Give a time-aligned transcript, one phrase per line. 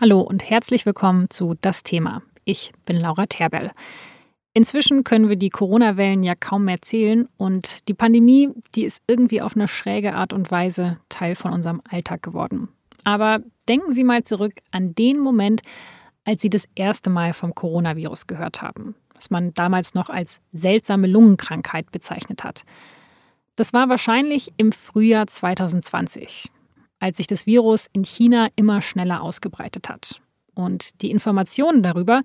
[0.00, 2.22] Hallo und herzlich willkommen zu Das Thema.
[2.44, 3.72] Ich bin Laura Terbell.
[4.52, 9.42] Inzwischen können wir die Corona-Wellen ja kaum mehr zählen und die Pandemie, die ist irgendwie
[9.42, 12.68] auf eine schräge Art und Weise Teil von unserem Alltag geworden.
[13.02, 15.62] Aber denken Sie mal zurück an den Moment,
[16.24, 21.08] als Sie das erste Mal vom Coronavirus gehört haben, was man damals noch als seltsame
[21.08, 22.62] Lungenkrankheit bezeichnet hat.
[23.56, 26.52] Das war wahrscheinlich im Frühjahr 2020
[26.98, 30.20] als sich das Virus in China immer schneller ausgebreitet hat.
[30.54, 32.22] Und die Informationen darüber,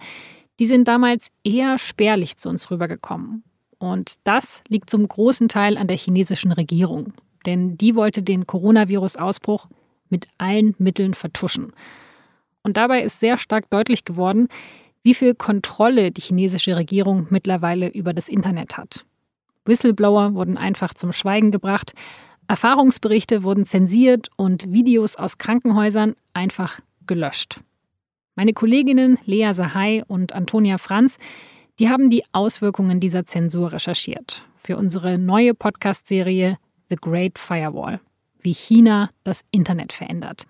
[0.59, 3.43] die sind damals eher spärlich zu uns rübergekommen.
[3.77, 7.13] Und das liegt zum großen Teil an der chinesischen Regierung.
[7.45, 9.67] Denn die wollte den Coronavirus-Ausbruch
[10.09, 11.73] mit allen Mitteln vertuschen.
[12.61, 14.47] Und dabei ist sehr stark deutlich geworden,
[15.03, 19.05] wie viel Kontrolle die chinesische Regierung mittlerweile über das Internet hat.
[19.65, 21.93] Whistleblower wurden einfach zum Schweigen gebracht,
[22.47, 27.61] Erfahrungsberichte wurden zensiert und Videos aus Krankenhäusern einfach gelöscht.
[28.35, 31.17] Meine Kolleginnen Lea Sahai und Antonia Franz,
[31.79, 36.57] die haben die Auswirkungen dieser Zensur recherchiert für unsere neue Podcast-Serie
[36.89, 37.99] The Great Firewall,
[38.41, 40.45] wie China das Internet verändert.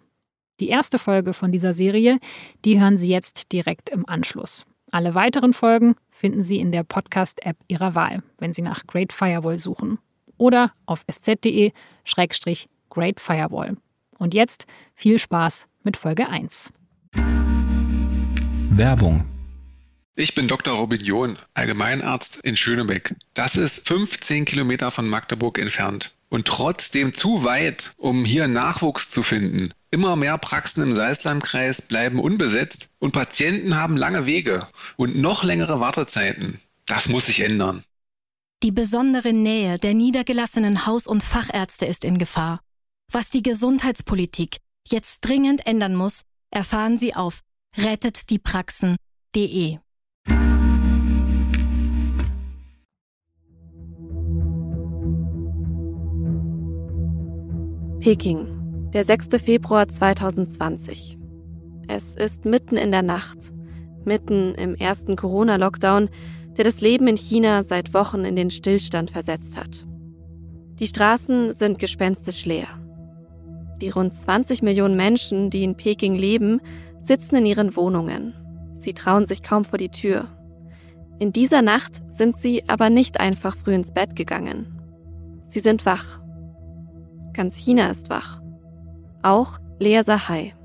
[0.60, 2.20] Die erste Folge von dieser Serie,
[2.64, 4.66] die hören Sie jetzt direkt im Anschluss.
[4.92, 9.58] Alle weiteren Folgen finden Sie in der Podcast-App Ihrer Wahl, wenn Sie nach Great Firewall
[9.58, 9.98] suchen
[10.44, 13.78] oder auf sz.de-great firewall.
[14.18, 16.72] Und jetzt viel Spaß mit Folge 1.
[18.76, 19.26] Werbung
[20.16, 20.76] ich bin Dr.
[20.76, 23.16] Robin John, Allgemeinarzt in Schönebeck.
[23.34, 29.24] Das ist 15 Kilometer von Magdeburg entfernt und trotzdem zu weit, um hier Nachwuchs zu
[29.24, 29.74] finden.
[29.90, 35.80] Immer mehr Praxen im Salzlandkreis bleiben unbesetzt und Patienten haben lange Wege und noch längere
[35.80, 36.60] Wartezeiten.
[36.86, 37.84] Das muss sich ändern.
[38.64, 42.62] Die besondere Nähe der niedergelassenen Haus- und Fachärzte ist in Gefahr.
[43.12, 44.56] Was die Gesundheitspolitik
[44.88, 47.42] jetzt dringend ändern muss, erfahren Sie auf
[47.76, 49.80] rettetdiepraxen.de.
[58.00, 59.28] Peking, der 6.
[59.44, 61.18] Februar 2020.
[61.90, 63.54] Es ist mitten in der Nacht,
[64.06, 66.10] mitten im ersten Corona-Lockdown,
[66.58, 69.86] der das Leben in China seit Wochen in den Stillstand versetzt hat.
[70.80, 72.68] Die Straßen sind gespenstisch leer.
[73.82, 76.62] Die rund 20 Millionen Menschen, die in Peking leben,
[77.02, 78.34] sitzen in ihren Wohnungen.
[78.76, 80.28] Sie trauen sich kaum vor die Tür.
[81.20, 84.82] In dieser Nacht sind sie aber nicht einfach früh ins Bett gegangen.
[85.46, 86.20] Sie sind wach.
[87.34, 88.42] Ganz China ist wach.
[89.22, 90.56] Auch Lea Sahai.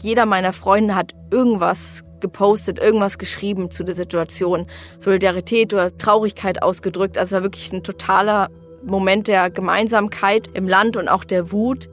[0.00, 4.66] Jeder meiner Freunde hat irgendwas gepostet, irgendwas geschrieben zu der Situation,
[4.98, 7.18] Solidarität oder Traurigkeit ausgedrückt.
[7.18, 8.48] Also es war wirklich ein totaler
[8.82, 11.90] Moment der Gemeinsamkeit im Land und auch der Wut.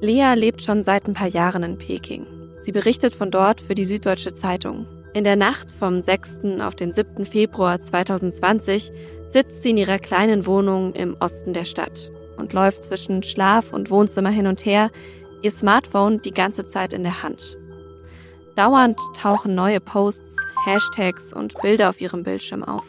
[0.00, 2.26] Lea lebt schon seit ein paar Jahren in Peking.
[2.60, 4.86] Sie berichtet von dort für die Süddeutsche Zeitung.
[5.12, 6.40] In der Nacht vom 6.
[6.60, 7.24] auf den 7.
[7.24, 8.90] Februar 2020
[9.26, 13.90] sitzt sie in ihrer kleinen Wohnung im Osten der Stadt und läuft zwischen Schlaf und
[13.90, 14.90] Wohnzimmer hin und her,
[15.42, 17.58] ihr Smartphone die ganze Zeit in der Hand.
[18.56, 22.86] Dauernd tauchen neue Posts, Hashtags und Bilder auf ihrem Bildschirm auf.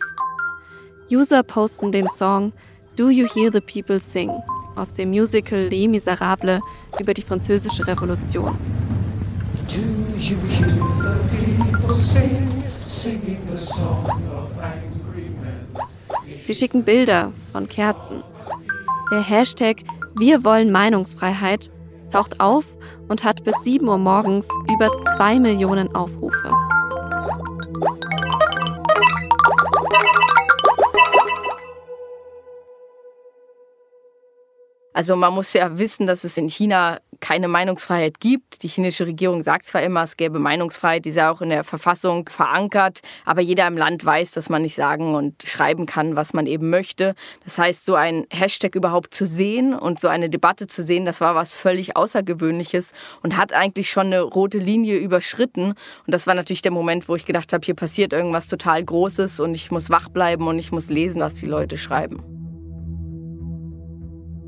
[1.11, 2.53] User posten den Song
[2.95, 4.31] Do You Hear the People Sing
[4.75, 6.61] aus dem Musical Les Miserables
[6.99, 8.55] über die französische Revolution.
[16.43, 18.23] Sie schicken Bilder von Kerzen.
[19.11, 19.77] Der Hashtag
[20.15, 21.71] Wir wollen Meinungsfreiheit
[22.11, 22.65] taucht auf
[23.07, 26.51] und hat bis 7 Uhr morgens über 2 Millionen Aufrufe.
[34.95, 38.63] Also man muss ja wissen, dass es in China keine Meinungsfreiheit gibt.
[38.63, 42.29] Die chinesische Regierung sagt zwar immer, es gäbe Meinungsfreiheit, die ja auch in der Verfassung
[42.29, 46.47] verankert, aber jeder im Land weiß, dass man nicht sagen und schreiben kann, was man
[46.47, 47.13] eben möchte.
[47.43, 51.19] Das heißt, so ein Hashtag überhaupt zu sehen und so eine Debatte zu sehen, das
[51.19, 55.71] war was völlig Außergewöhnliches und hat eigentlich schon eine rote Linie überschritten.
[56.05, 59.41] Und das war natürlich der Moment, wo ich gedacht habe, hier passiert irgendwas total Großes
[59.41, 62.34] und ich muss wach bleiben und ich muss lesen, was die Leute schreiben.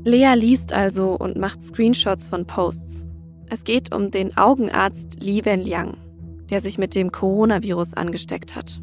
[0.08, 3.04] Lea liest also und macht Screenshots von Posts.
[3.50, 5.98] Es geht um den Augenarzt Li Wenliang,
[6.48, 8.80] der sich mit dem Coronavirus angesteckt hat.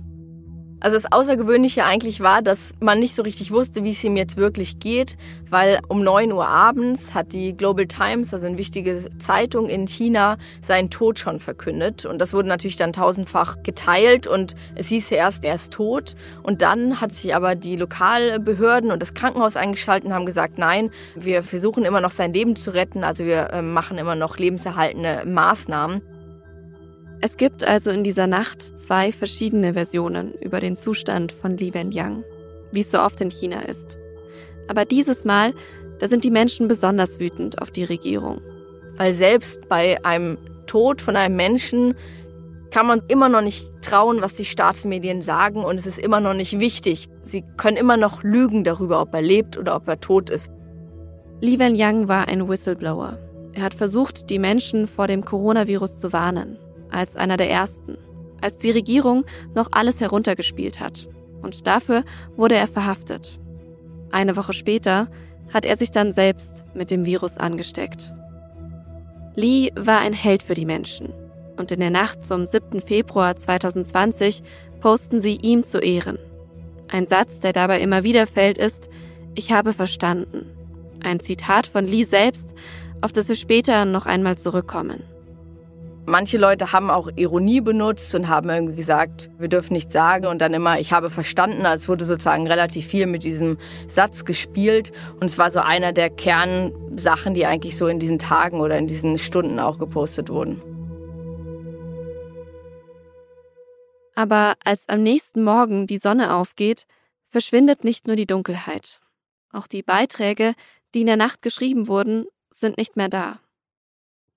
[0.86, 4.38] Also das Außergewöhnliche eigentlich war, dass man nicht so richtig wusste, wie es ihm jetzt
[4.38, 5.18] wirklich geht,
[5.50, 10.38] weil um 9 Uhr abends hat die Global Times, also eine wichtige Zeitung in China,
[10.62, 12.06] seinen Tod schon verkündet.
[12.06, 16.14] Und das wurde natürlich dann tausendfach geteilt und es hieß erst, er ist tot.
[16.44, 20.92] Und dann hat sich aber die Lokalbehörden und das Krankenhaus eingeschaltet und haben gesagt, nein,
[21.16, 25.24] wir versuchen immer noch sein Leben zu retten, also wir äh, machen immer noch lebenserhaltende
[25.26, 26.04] Maßnahmen.
[27.26, 32.24] Es gibt also in dieser Nacht zwei verschiedene Versionen über den Zustand von Li Wenliang,
[32.72, 33.98] wie es so oft in China ist.
[34.68, 35.56] Aber dieses Mal,
[35.98, 38.42] da sind die Menschen besonders wütend auf die Regierung.
[38.98, 40.38] Weil selbst bei einem
[40.68, 41.96] Tod von einem Menschen
[42.70, 46.36] kann man immer noch nicht trauen, was die Staatsmedien sagen und es ist immer noch
[46.36, 47.10] nicht wichtig.
[47.24, 50.52] Sie können immer noch lügen darüber, ob er lebt oder ob er tot ist.
[51.42, 53.18] Li Wenliang war ein Whistleblower.
[53.54, 56.60] Er hat versucht, die Menschen vor dem Coronavirus zu warnen,
[56.96, 57.98] als einer der ersten,
[58.42, 61.08] als die Regierung noch alles heruntergespielt hat.
[61.42, 62.04] Und dafür
[62.36, 63.40] wurde er verhaftet.
[64.12, 65.10] Eine Woche später
[65.54, 68.12] hat er sich dann selbst mit dem Virus angesteckt.
[69.36, 71.14] Lee war ein Held für die Menschen.
[71.58, 72.82] Und in der Nacht zum 7.
[72.82, 74.44] Februar 2020
[74.80, 76.18] posten sie ihm zu Ehren.
[76.88, 78.90] Ein Satz, der dabei immer wieder fällt, ist,
[79.36, 80.46] ich habe verstanden.
[81.04, 82.54] Ein Zitat von Lee selbst,
[83.02, 85.04] auf das wir später noch einmal zurückkommen.
[86.08, 90.40] Manche Leute haben auch Ironie benutzt und haben irgendwie gesagt, wir dürfen nichts sagen und
[90.40, 93.58] dann immer, ich habe verstanden, als wurde sozusagen relativ viel mit diesem
[93.88, 98.62] Satz gespielt und es war so einer der Kernsachen, die eigentlich so in diesen Tagen
[98.62, 100.62] oder in diesen Stunden auch gepostet wurden.
[104.14, 106.86] Aber als am nächsten Morgen die Sonne aufgeht,
[107.28, 109.02] verschwindet nicht nur die Dunkelheit.
[109.52, 110.54] Auch die Beiträge,
[110.94, 113.40] die in der Nacht geschrieben wurden, sind nicht mehr da.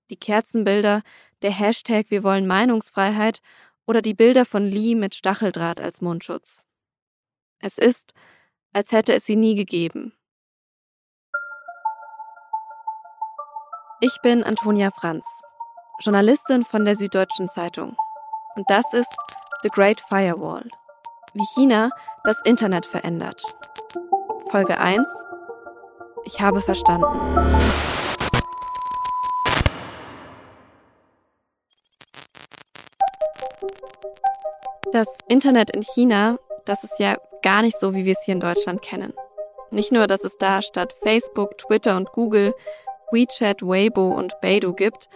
[0.09, 1.03] Die Kerzenbilder,
[1.41, 3.41] der Hashtag Wir wollen Meinungsfreiheit
[3.85, 6.65] oder die Bilder von Lee mit Stacheldraht als Mundschutz.
[7.59, 8.13] Es ist,
[8.73, 10.13] als hätte es sie nie gegeben.
[14.01, 15.25] Ich bin Antonia Franz,
[15.99, 17.97] Journalistin von der Süddeutschen Zeitung.
[18.55, 19.13] Und das ist
[19.61, 20.69] The Great Firewall.
[21.33, 21.89] Wie China
[22.23, 23.43] das Internet verändert.
[24.51, 25.07] Folge 1.
[26.23, 27.98] Ich habe verstanden.
[34.91, 38.39] Das Internet in China, das ist ja gar nicht so, wie wir es hier in
[38.39, 39.13] Deutschland kennen.
[39.69, 42.55] Nicht nur, dass es da statt Facebook, Twitter und Google
[43.11, 45.07] WeChat, Weibo und Beidou gibt,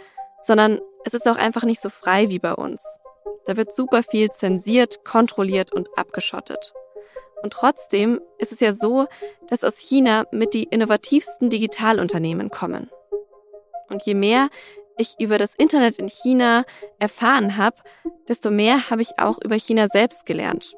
[0.43, 2.83] sondern es ist auch einfach nicht so frei wie bei uns.
[3.47, 6.71] Da wird super viel zensiert, kontrolliert und abgeschottet.
[7.41, 9.07] Und trotzdem ist es ja so,
[9.49, 12.91] dass aus China mit die innovativsten Digitalunternehmen kommen.
[13.89, 14.49] Und je mehr
[14.97, 16.65] ich über das Internet in China
[16.99, 17.77] erfahren habe,
[18.27, 20.75] desto mehr habe ich auch über China selbst gelernt.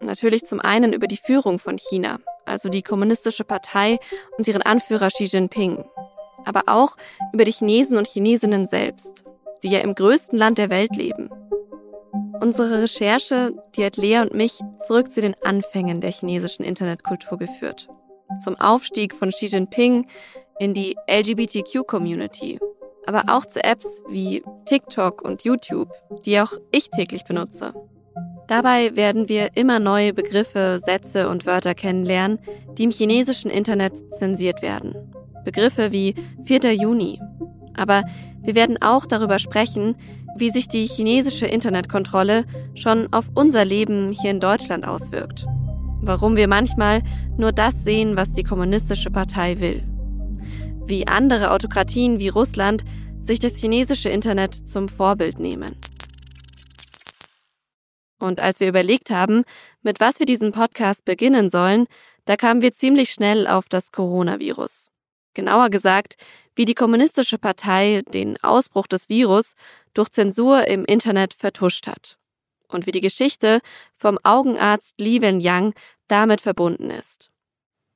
[0.00, 3.98] Natürlich zum einen über die Führung von China, also die kommunistische Partei
[4.38, 5.84] und ihren Anführer Xi Jinping,
[6.44, 6.96] aber auch
[7.32, 9.24] über die Chinesen und Chinesinnen selbst,
[9.62, 11.30] die ja im größten Land der Welt leben.
[12.40, 17.88] Unsere Recherche, die hat Lea und mich zurück zu den Anfängen der chinesischen Internetkultur geführt.
[18.42, 20.06] Zum Aufstieg von Xi Jinping
[20.58, 22.58] in die LGBTQ-Community
[23.10, 25.90] aber auch zu Apps wie TikTok und YouTube,
[26.24, 27.74] die auch ich täglich benutze.
[28.46, 32.38] Dabei werden wir immer neue Begriffe, Sätze und Wörter kennenlernen,
[32.78, 34.94] die im chinesischen Internet zensiert werden.
[35.44, 36.14] Begriffe wie
[36.44, 36.72] 4.
[36.72, 37.20] Juni.
[37.76, 38.04] Aber
[38.42, 39.96] wir werden auch darüber sprechen,
[40.36, 42.44] wie sich die chinesische Internetkontrolle
[42.76, 45.46] schon auf unser Leben hier in Deutschland auswirkt.
[46.00, 47.02] Warum wir manchmal
[47.36, 49.82] nur das sehen, was die kommunistische Partei will
[50.90, 52.84] wie andere Autokratien wie Russland
[53.20, 55.76] sich das chinesische Internet zum Vorbild nehmen.
[58.18, 59.44] Und als wir überlegt haben,
[59.82, 61.86] mit was wir diesen Podcast beginnen sollen,
[62.26, 64.90] da kamen wir ziemlich schnell auf das Coronavirus.
[65.32, 66.16] Genauer gesagt,
[66.54, 69.54] wie die kommunistische Partei den Ausbruch des Virus
[69.94, 72.18] durch Zensur im Internet vertuscht hat.
[72.68, 73.60] Und wie die Geschichte
[73.96, 75.72] vom Augenarzt Li Wenliang
[76.08, 77.30] damit verbunden ist.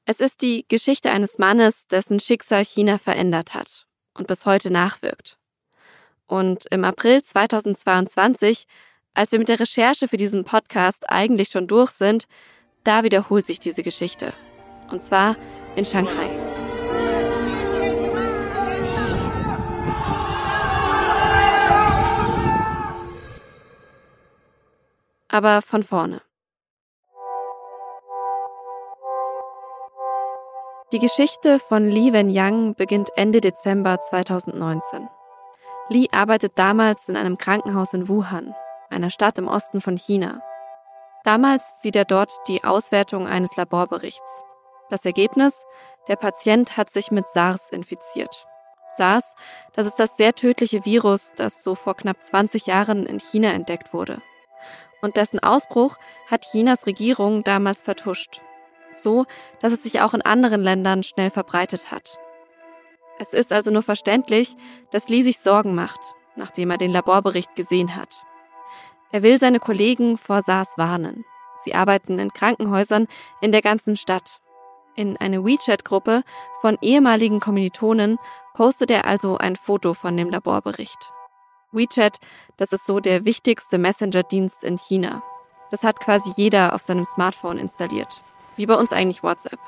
[0.06, 5.38] Es ist die Geschichte eines Mannes, dessen Schicksal China verändert hat und bis heute nachwirkt.
[6.26, 8.66] Und im April 2022,
[9.14, 12.26] als wir mit der Recherche für diesen Podcast eigentlich schon durch sind,
[12.84, 14.34] da wiederholt sich diese Geschichte.
[14.90, 15.36] Und zwar
[15.74, 16.28] in Shanghai.
[25.28, 26.20] Aber von vorne.
[30.94, 35.08] Die Geschichte von Li Wenyang beginnt Ende Dezember 2019.
[35.88, 38.54] Li arbeitet damals in einem Krankenhaus in Wuhan,
[38.90, 40.40] einer Stadt im Osten von China.
[41.24, 44.44] Damals sieht er dort die Auswertung eines Laborberichts.
[44.88, 45.64] Das Ergebnis?
[46.06, 48.46] Der Patient hat sich mit SARS infiziert.
[48.96, 49.34] SARS,
[49.72, 53.92] das ist das sehr tödliche Virus, das so vor knapp 20 Jahren in China entdeckt
[53.92, 54.22] wurde.
[55.02, 55.96] Und dessen Ausbruch
[56.30, 58.42] hat Chinas Regierung damals vertuscht
[58.96, 59.26] so
[59.60, 62.18] dass es sich auch in anderen Ländern schnell verbreitet hat.
[63.18, 64.56] Es ist also nur verständlich,
[64.90, 68.24] dass Lee sich Sorgen macht, nachdem er den Laborbericht gesehen hat.
[69.12, 71.24] Er will seine Kollegen vor SARS warnen.
[71.62, 73.06] Sie arbeiten in Krankenhäusern
[73.40, 74.40] in der ganzen Stadt.
[74.96, 76.22] In eine WeChat-Gruppe
[76.60, 78.18] von ehemaligen Kommilitonen
[78.54, 81.12] postet er also ein Foto von dem Laborbericht.
[81.72, 82.18] WeChat,
[82.56, 85.22] das ist so der wichtigste Messenger-Dienst in China.
[85.70, 88.22] Das hat quasi jeder auf seinem Smartphone installiert.
[88.56, 89.58] Wie bei uns eigentlich WhatsApp.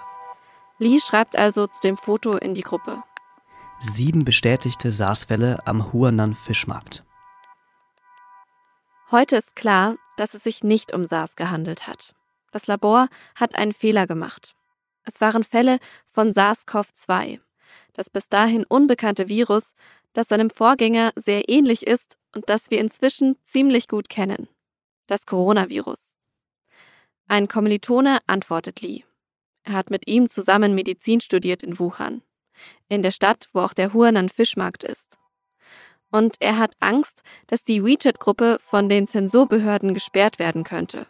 [0.78, 3.02] Lee schreibt also zu dem Foto in die Gruppe.
[3.80, 7.04] Sieben bestätigte SARS-Fälle am Huanan Fischmarkt.
[9.10, 12.14] Heute ist klar, dass es sich nicht um SARS gehandelt hat.
[12.52, 14.54] Das Labor hat einen Fehler gemacht.
[15.04, 15.78] Es waren Fälle
[16.08, 17.38] von SARS-CoV-2,
[17.92, 19.74] das bis dahin unbekannte Virus,
[20.12, 24.48] das seinem Vorgänger sehr ähnlich ist und das wir inzwischen ziemlich gut kennen.
[25.06, 26.16] Das Coronavirus.
[27.28, 29.02] Ein Kommilitone antwortet Lee.
[29.64, 32.22] Er hat mit ihm zusammen Medizin studiert in Wuhan,
[32.88, 35.18] in der Stadt, wo auch der Huanan Fischmarkt ist.
[36.12, 41.06] Und er hat Angst, dass die WeChat-Gruppe von den Zensurbehörden gesperrt werden könnte,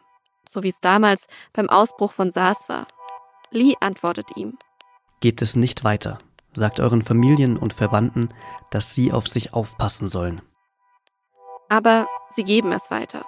[0.48, 2.88] so wie es damals beim Ausbruch von SARS war.
[3.50, 4.58] Lee antwortet ihm.
[5.20, 6.18] Gebt es nicht weiter.
[6.54, 8.30] Sagt euren Familien und Verwandten,
[8.70, 10.40] dass sie auf sich aufpassen sollen.
[11.68, 13.26] Aber sie geben es weiter.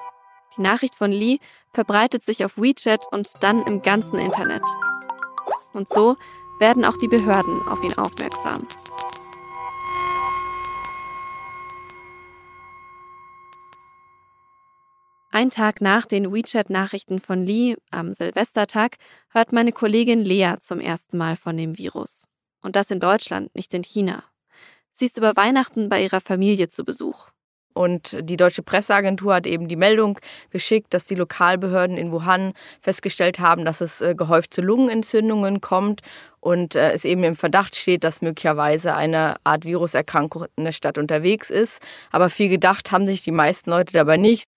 [0.59, 1.39] Die Nachricht von Lee
[1.73, 4.63] verbreitet sich auf WeChat und dann im ganzen Internet.
[5.73, 6.17] Und so
[6.59, 8.67] werden auch die Behörden auf ihn aufmerksam.
[15.31, 18.97] Ein Tag nach den WeChat-Nachrichten von Lee am Silvestertag
[19.31, 22.27] hört meine Kollegin Lea zum ersten Mal von dem Virus.
[22.61, 24.25] Und das in Deutschland, nicht in China.
[24.91, 27.29] Sie ist über Weihnachten bei ihrer Familie zu Besuch.
[27.79, 30.19] Und die deutsche Presseagentur hat eben die Meldung
[30.51, 36.01] geschickt, dass die Lokalbehörden in Wuhan festgestellt haben, dass es äh, gehäuft zu Lungenentzündungen kommt
[36.41, 40.99] und äh, es eben im Verdacht steht, dass möglicherweise eine Art Viruserkrankung in der Stadt
[40.99, 41.81] unterwegs ist.
[42.11, 44.49] Aber viel gedacht haben sich die meisten Leute dabei nicht.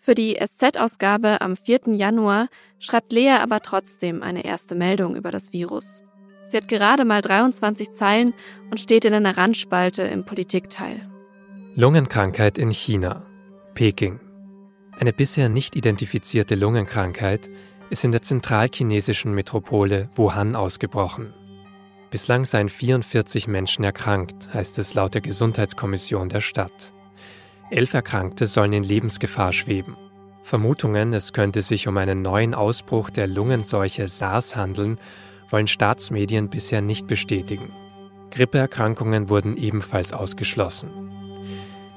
[0.00, 1.94] Für die SZ-Ausgabe am 4.
[1.94, 2.48] Januar
[2.80, 6.02] schreibt Lea aber trotzdem eine erste Meldung über das Virus.
[6.46, 8.34] Sie hat gerade mal 23 Zeilen
[8.72, 11.11] und steht in einer Randspalte im Politikteil.
[11.74, 13.22] Lungenkrankheit in China.
[13.72, 14.20] Peking.
[14.98, 17.48] Eine bisher nicht identifizierte Lungenkrankheit
[17.88, 21.32] ist in der zentralchinesischen Metropole Wuhan ausgebrochen.
[22.10, 26.92] Bislang seien 44 Menschen erkrankt, heißt es laut der Gesundheitskommission der Stadt.
[27.70, 29.96] Elf Erkrankte sollen in Lebensgefahr schweben.
[30.42, 34.98] Vermutungen, es könnte sich um einen neuen Ausbruch der Lungenseuche SARS handeln,
[35.48, 37.72] wollen Staatsmedien bisher nicht bestätigen.
[38.30, 40.90] Grippeerkrankungen wurden ebenfalls ausgeschlossen.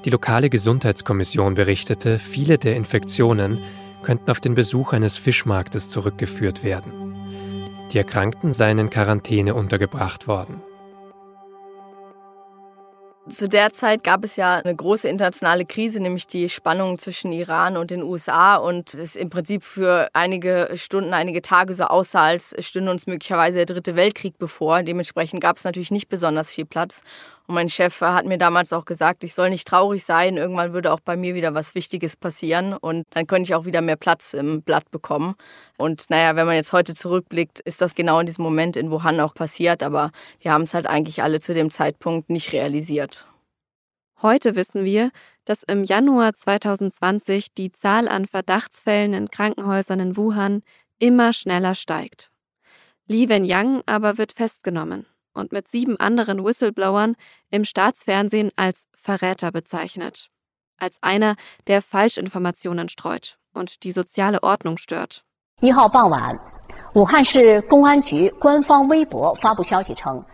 [0.06, 3.58] Die lokale Gesundheitskommission berichtete, viele der Infektionen
[4.04, 7.16] könnten auf den Besuch eines Fischmarktes zurückgeführt werden.
[7.92, 10.62] Die Erkrankten seien in Quarantäne untergebracht worden.
[13.28, 17.76] Zu der Zeit gab es ja eine große internationale Krise, nämlich die Spannung zwischen Iran
[17.76, 22.54] und den USA und es im Prinzip für einige Stunden, einige Tage so aussah, als
[22.60, 24.84] stünde uns möglicherweise der dritte Weltkrieg bevor.
[24.84, 27.02] Dementsprechend gab es natürlich nicht besonders viel Platz.
[27.46, 30.92] Und mein Chef hat mir damals auch gesagt, ich soll nicht traurig sein, irgendwann würde
[30.92, 34.34] auch bei mir wieder was Wichtiges passieren und dann könnte ich auch wieder mehr Platz
[34.34, 35.36] im Blatt bekommen.
[35.78, 39.20] Und naja, wenn man jetzt heute zurückblickt, ist das genau in diesem Moment in Wuhan
[39.20, 40.10] auch passiert, aber
[40.40, 43.28] wir haben es halt eigentlich alle zu dem Zeitpunkt nicht realisiert.
[44.22, 45.10] Heute wissen wir,
[45.44, 50.62] dass im Januar 2020 die Zahl an Verdachtsfällen in Krankenhäusern in Wuhan
[50.98, 52.30] immer schneller steigt.
[53.06, 57.15] Li Wenyang aber wird festgenommen und mit sieben anderen Whistleblowern
[57.49, 60.29] im Staatsfernsehen als Verräter bezeichnet.
[60.77, 61.35] Als einer,
[61.67, 65.23] der Falschinformationen streut und die soziale Ordnung stört.
[65.61, 66.39] 一号傍晚，
[66.93, 70.25] 武汉市公安局官方微博发布消息称，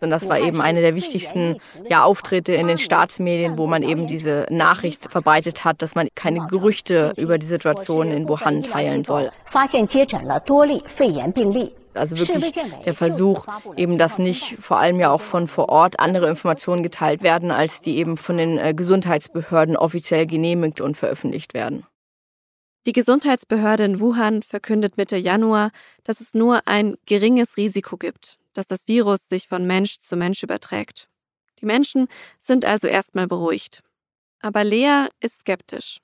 [0.00, 1.56] und das war eben einer der wichtigsten
[1.90, 6.46] ja, Auftritte in den Staatsmedien, wo man eben diese Nachricht verbreitet hat, dass man keine
[6.46, 9.30] Gerüchte über die Situation in Wuhan teilen soll.
[11.95, 12.53] Also wirklich
[12.85, 17.23] der Versuch, eben dass nicht vor allem ja auch von vor Ort andere Informationen geteilt
[17.23, 21.85] werden, als die eben von den äh, Gesundheitsbehörden offiziell genehmigt und veröffentlicht werden.
[22.85, 25.71] Die Gesundheitsbehörde in Wuhan verkündet Mitte Januar,
[26.03, 30.43] dass es nur ein geringes Risiko gibt, dass das Virus sich von Mensch zu Mensch
[30.43, 31.07] überträgt.
[31.59, 32.07] Die Menschen
[32.39, 33.81] sind also erstmal beruhigt.
[34.39, 35.99] Aber Lea ist skeptisch.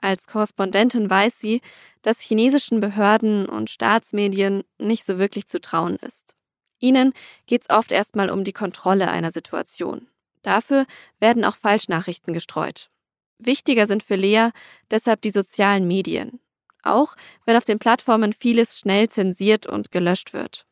[0.00, 1.60] Als Korrespondentin weiß sie,
[2.02, 6.34] dass chinesischen Behörden und Staatsmedien nicht so wirklich zu trauen ist.
[6.78, 7.12] Ihnen
[7.46, 10.08] geht es oft erstmal um die Kontrolle einer Situation.
[10.42, 10.86] Dafür
[11.18, 12.90] werden auch Falschnachrichten gestreut.
[13.38, 14.50] Wichtiger sind für Lea
[14.90, 16.40] deshalb die sozialen Medien,
[16.82, 20.66] auch wenn auf den Plattformen vieles schnell zensiert und gelöscht wird.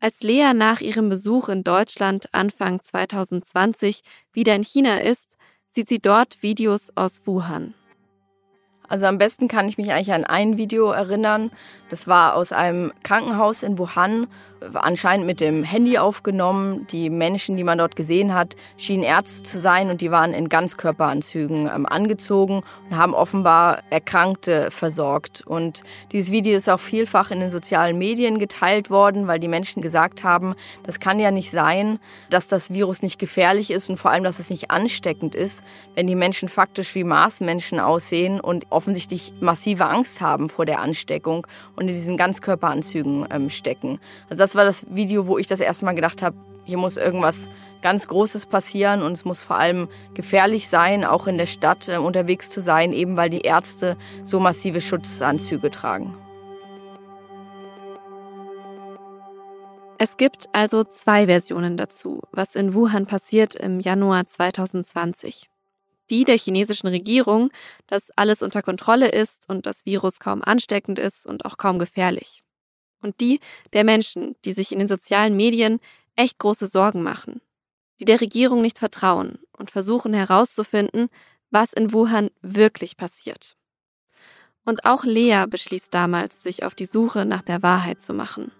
[0.00, 4.02] Als Lea nach ihrem Besuch in Deutschland Anfang 2020
[4.32, 5.36] wieder in China ist,
[5.70, 7.74] sieht sie dort Videos aus Wuhan.
[8.88, 11.50] Also am besten kann ich mich eigentlich an ein Video erinnern.
[11.90, 14.26] Das war aus einem Krankenhaus in Wuhan,
[14.72, 16.86] anscheinend mit dem Handy aufgenommen.
[16.90, 20.48] Die Menschen, die man dort gesehen hat, schienen Ärzte zu sein und die waren in
[20.48, 25.42] Ganzkörperanzügen ähm, angezogen und haben offenbar Erkrankte versorgt.
[25.46, 29.82] Und dieses Video ist auch vielfach in den sozialen Medien geteilt worden, weil die Menschen
[29.82, 30.54] gesagt haben,
[30.84, 31.98] das kann ja nicht sein,
[32.30, 35.62] dass das Virus nicht gefährlich ist und vor allem, dass es nicht ansteckend ist,
[35.94, 41.46] wenn die Menschen faktisch wie Marsmenschen aussehen und offensichtlich massive Angst haben vor der Ansteckung
[41.76, 44.00] und in diesen Ganzkörperanzügen ähm, stecken.
[44.28, 47.50] Also das war das Video, wo ich das erste Mal gedacht habe, hier muss irgendwas
[47.82, 51.98] ganz Großes passieren und es muss vor allem gefährlich sein, auch in der Stadt äh,
[51.98, 56.16] unterwegs zu sein, eben weil die Ärzte so massive Schutzanzüge tragen.
[59.98, 65.48] Es gibt also zwei Versionen dazu, was in Wuhan passiert im Januar 2020.
[66.10, 67.50] Die der chinesischen Regierung,
[67.86, 72.43] dass alles unter Kontrolle ist und das Virus kaum ansteckend ist und auch kaum gefährlich
[73.04, 73.40] und die
[73.72, 75.78] der Menschen, die sich in den sozialen Medien
[76.16, 77.40] echt große Sorgen machen,
[78.00, 81.08] die der Regierung nicht vertrauen und versuchen herauszufinden,
[81.50, 83.56] was in Wuhan wirklich passiert.
[84.64, 88.50] Und auch Lea beschließt damals, sich auf die Suche nach der Wahrheit zu machen.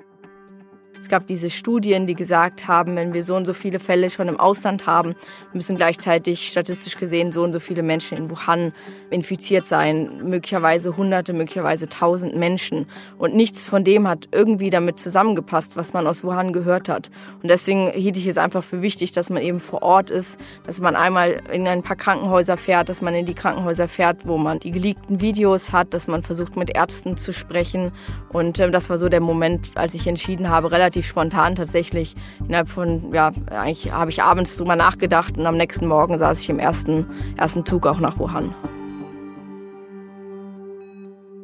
[1.04, 4.26] Es gab diese Studien, die gesagt haben, wenn wir so und so viele Fälle schon
[4.26, 5.14] im Ausland haben,
[5.52, 8.72] müssen gleichzeitig statistisch gesehen so und so viele Menschen in Wuhan
[9.10, 10.22] infiziert sein.
[10.24, 12.86] Möglicherweise Hunderte, möglicherweise Tausend Menschen.
[13.18, 17.10] Und nichts von dem hat irgendwie damit zusammengepasst, was man aus Wuhan gehört hat.
[17.42, 20.80] Und deswegen hielt ich es einfach für wichtig, dass man eben vor Ort ist, dass
[20.80, 24.58] man einmal in ein paar Krankenhäuser fährt, dass man in die Krankenhäuser fährt, wo man
[24.58, 27.92] die geleakten Videos hat, dass man versucht, mit Ärzten zu sprechen.
[28.30, 32.14] Und äh, das war so der Moment, als ich entschieden habe, relativ relativ spontan tatsächlich.
[32.46, 36.48] Innerhalb von, ja, eigentlich habe ich abends drüber nachgedacht und am nächsten Morgen saß ich
[36.48, 38.54] im ersten, ersten Zug auch nach Wuhan.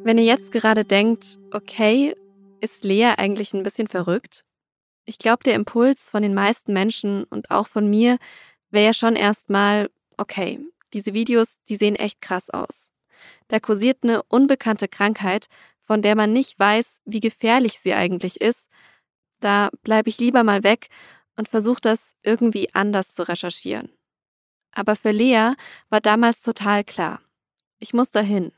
[0.03, 2.15] Wenn ihr jetzt gerade denkt, okay,
[2.61, 4.45] ist Lea eigentlich ein bisschen verrückt?
[5.05, 8.17] Ich glaube, der Impuls von den meisten Menschen und auch von mir
[8.69, 10.59] wäre ja schon erstmal, okay,
[10.93, 12.91] diese Videos, die sehen echt krass aus.
[13.49, 15.47] Da kursiert eine unbekannte Krankheit,
[15.81, 18.69] von der man nicht weiß, wie gefährlich sie eigentlich ist
[19.41, 20.87] da bleibe ich lieber mal weg
[21.35, 23.91] und versuche das irgendwie anders zu recherchieren.
[24.71, 25.53] Aber für Lea
[25.89, 27.21] war damals total klar.
[27.79, 28.53] Ich muss dahin.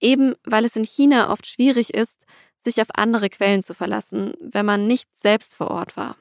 [0.00, 2.24] Eben weil es in China oft schwierig ist,
[2.60, 6.16] sich auf andere Quellen zu verlassen, wenn man nicht selbst vor Ort war.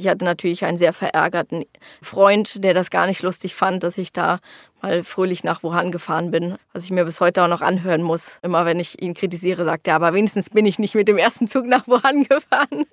[0.00, 1.66] Ich hatte natürlich einen sehr verärgerten
[2.00, 4.40] Freund, der das gar nicht lustig fand, dass ich da
[4.80, 8.38] mal fröhlich nach Wuhan gefahren bin, was ich mir bis heute auch noch anhören muss.
[8.40, 11.46] Immer wenn ich ihn kritisiere, sagt er, aber wenigstens bin ich nicht mit dem ersten
[11.46, 12.86] Zug nach Wuhan gefahren.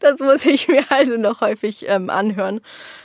[0.00, 2.58] Das muss ich mir also noch häufig ähm, anhören.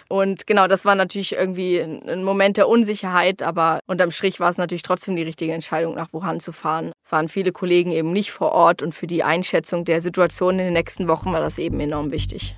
[0.09, 4.57] Und genau, das war natürlich irgendwie ein Moment der Unsicherheit, aber unterm Strich war es
[4.57, 6.93] natürlich trotzdem die richtige Entscheidung, nach Wuhan zu fahren.
[7.05, 10.65] Es waren viele Kollegen eben nicht vor Ort und für die Einschätzung der Situation in
[10.65, 12.57] den nächsten Wochen war das eben enorm wichtig.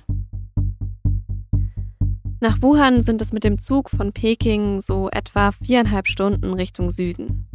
[2.42, 7.46] Nach Wuhan sind es mit dem Zug von Peking so etwa viereinhalb Stunden Richtung Süden.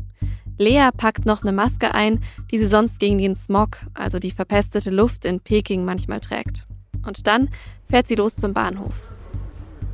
[0.59, 4.91] Lea packt noch eine Maske ein, die sie sonst gegen den Smog, also die verpestete
[4.91, 6.67] Luft in Peking manchmal trägt.
[7.03, 7.49] Und dann
[7.89, 9.11] fährt sie los zum Bahnhof.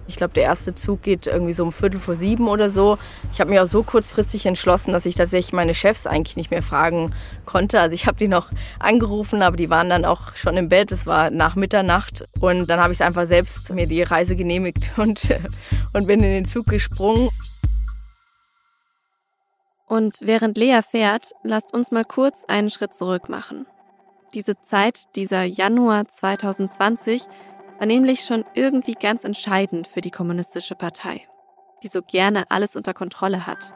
[0.07, 2.97] Ich glaube, der erste Zug geht irgendwie so um Viertel vor sieben oder so.
[3.31, 6.63] Ich habe mich auch so kurzfristig entschlossen, dass ich tatsächlich meine Chefs eigentlich nicht mehr
[6.63, 7.13] fragen
[7.45, 7.79] konnte.
[7.79, 10.91] Also ich habe die noch angerufen, aber die waren dann auch schon im Bett.
[10.91, 15.29] Es war nach Mitternacht und dann habe ich einfach selbst mir die Reise genehmigt und,
[15.93, 17.29] und bin in den Zug gesprungen.
[19.87, 23.65] Und während Lea fährt, lasst uns mal kurz einen Schritt zurück machen.
[24.33, 27.23] Diese Zeit, dieser Januar 2020,
[27.81, 31.27] war nämlich schon irgendwie ganz entscheidend für die Kommunistische Partei,
[31.81, 33.73] die so gerne alles unter Kontrolle hat.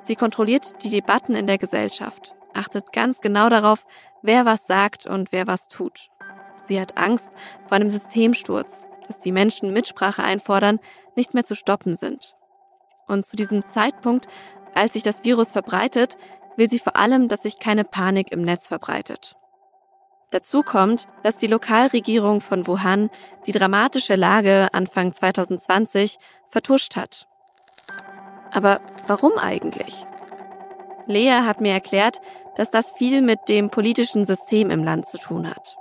[0.00, 3.84] Sie kontrolliert die Debatten in der Gesellschaft, achtet ganz genau darauf,
[4.22, 6.08] wer was sagt und wer was tut.
[6.66, 7.28] Sie hat Angst
[7.66, 10.80] vor einem Systemsturz, dass die Menschen Mitsprache einfordern,
[11.14, 12.34] nicht mehr zu stoppen sind.
[13.08, 14.26] Und zu diesem Zeitpunkt
[14.72, 16.16] als sich das Virus verbreitet,
[16.56, 19.36] will sie vor allem, dass sich keine Panik im Netz verbreitet.
[20.30, 23.10] Dazu kommt, dass die Lokalregierung von Wuhan
[23.46, 27.26] die dramatische Lage Anfang 2020 vertuscht hat.
[28.50, 30.06] Aber warum eigentlich?
[31.06, 32.20] Lea hat mir erklärt,
[32.56, 35.78] dass das viel mit dem politischen System im Land zu tun hat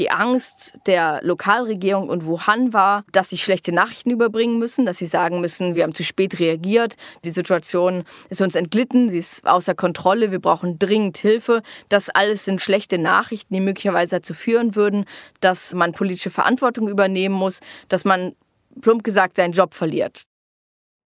[0.00, 5.06] die Angst der Lokalregierung und Wuhan war, dass sie schlechte Nachrichten überbringen müssen, dass sie
[5.06, 9.74] sagen müssen, wir haben zu spät reagiert, die Situation ist uns entglitten, sie ist außer
[9.74, 11.62] Kontrolle, wir brauchen dringend Hilfe.
[11.90, 15.04] Das alles sind schlechte Nachrichten, die möglicherweise dazu führen würden,
[15.40, 18.34] dass man politische Verantwortung übernehmen muss, dass man
[18.80, 20.22] plump gesagt seinen Job verliert.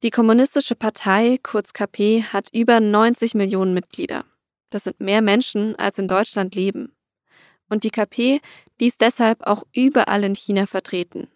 [0.04, 4.24] Die Kommunistische Partei, kurz KP, hat über 90 Millionen Mitglieder.
[4.70, 6.93] Das sind mehr Menschen, als in Deutschland leben.
[7.74, 8.40] Und die KP,
[8.78, 11.26] die ist deshalb auch überall in China vertreten.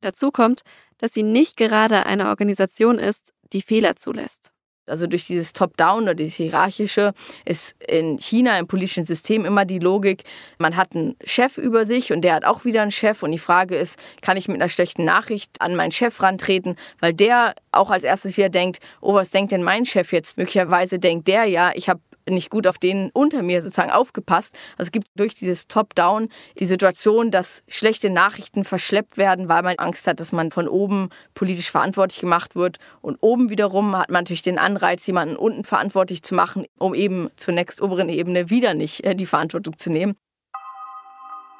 [0.00, 0.62] Dazu kommt,
[0.96, 4.52] dass sie nicht gerade eine Organisation ist, die Fehler zulässt.
[4.86, 7.12] Also durch dieses Top-Down oder dieses Hierarchische
[7.44, 10.24] ist in China im politischen System immer die Logik,
[10.58, 13.22] man hat einen Chef über sich und der hat auch wieder einen Chef.
[13.22, 17.12] Und die Frage ist, kann ich mit einer schlechten Nachricht an meinen Chef rantreten, weil
[17.12, 20.38] der auch als erstes wieder denkt, oh, was denkt denn mein Chef jetzt?
[20.38, 24.56] Möglicherweise denkt der ja, ich habe nicht gut auf den unter mir sozusagen aufgepasst.
[24.76, 29.78] Also es gibt durch dieses Top-Down die Situation, dass schlechte Nachrichten verschleppt werden, weil man
[29.78, 32.78] Angst hat, dass man von oben politisch verantwortlich gemacht wird.
[33.00, 37.30] Und oben wiederum hat man natürlich den Anreiz, jemanden unten verantwortlich zu machen, um eben
[37.36, 40.16] zur nächst oberen Ebene wieder nicht äh, die Verantwortung zu nehmen.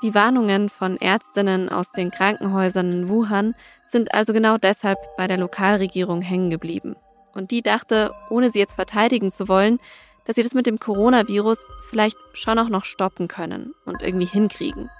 [0.02, 3.54] Die Warnungen von Ärztinnen aus den Krankenhäusern in Wuhan
[3.86, 6.96] sind also genau deshalb bei der Lokalregierung hängen geblieben.
[7.34, 9.78] Und die dachte, ohne sie jetzt verteidigen zu wollen,
[10.24, 14.90] dass sie das mit dem Coronavirus vielleicht schon auch noch stoppen können und irgendwie hinkriegen.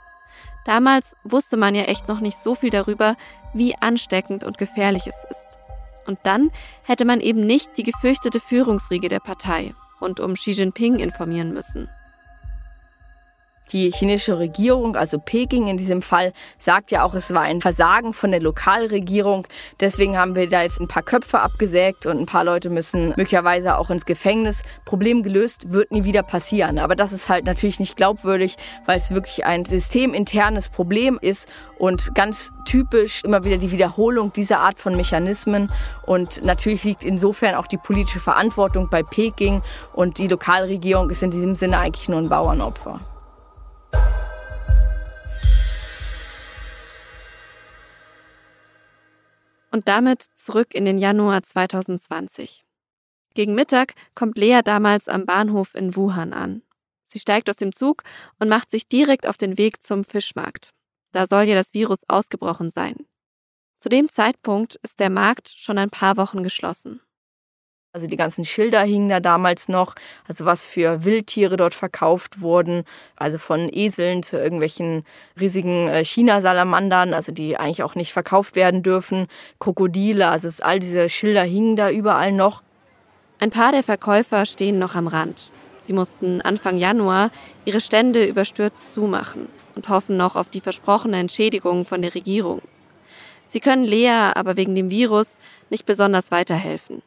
[0.65, 3.17] Damals wusste man ja echt noch nicht so viel darüber,
[3.53, 5.59] wie ansteckend und gefährlich es ist.
[6.07, 6.51] Und dann
[6.83, 11.89] hätte man eben nicht die gefürchtete Führungsriege der Partei rund um Xi Jinping informieren müssen.
[13.73, 18.13] Die chinesische Regierung, also Peking in diesem Fall, sagt ja auch, es war ein Versagen
[18.13, 19.47] von der Lokalregierung.
[19.81, 23.79] Deswegen haben wir da jetzt ein paar Köpfe abgesägt und ein paar Leute müssen möglicherweise
[23.79, 24.63] auch ins Gefängnis.
[24.85, 26.79] Problem gelöst wird nie wieder passieren.
[26.79, 32.15] Aber das ist halt natürlich nicht glaubwürdig, weil es wirklich ein systeminternes Problem ist und
[32.15, 35.73] ganz typisch immer wieder die Wiederholung dieser Art von Mechanismen.
[36.05, 39.63] Und natürlich liegt insofern auch die politische Verantwortung bei Peking
[39.95, 43.01] und die Lokalregierung ist in diesem Sinne eigentlich nur ein Bauernopfer.
[49.73, 52.65] Und damit zurück in den Januar 2020.
[53.35, 56.63] Gegen Mittag kommt Lea damals am Bahnhof in Wuhan an.
[57.07, 58.05] Sie steigt aus dem Zug
[58.39, 60.73] und macht sich direkt auf den Weg zum Fischmarkt.
[61.13, 63.07] Da soll ja das Virus ausgebrochen sein.
[63.81, 67.01] Zu dem Zeitpunkt ist der Markt schon ein paar Wochen geschlossen.
[67.95, 69.95] Also die ganzen Schilder hingen da damals noch,
[70.27, 72.85] also was für Wildtiere dort verkauft wurden,
[73.17, 75.05] also von Eseln zu irgendwelchen
[75.39, 79.27] riesigen äh, China-Salamandern, also die eigentlich auch nicht verkauft werden dürfen,
[79.61, 82.63] Krokodile, also all diese Schilder hingen da überall noch.
[83.39, 85.51] Ein paar der Verkäufer stehen noch am Rand.
[85.81, 87.31] Sie mussten Anfang Januar
[87.67, 92.63] ihre Stände überstürzt zumachen und hoffen noch auf die versprochene Entschädigung von der Regierung.
[93.45, 95.37] Sie können Lea aber wegen dem Virus
[95.69, 97.03] nicht besonders weiterhelfen.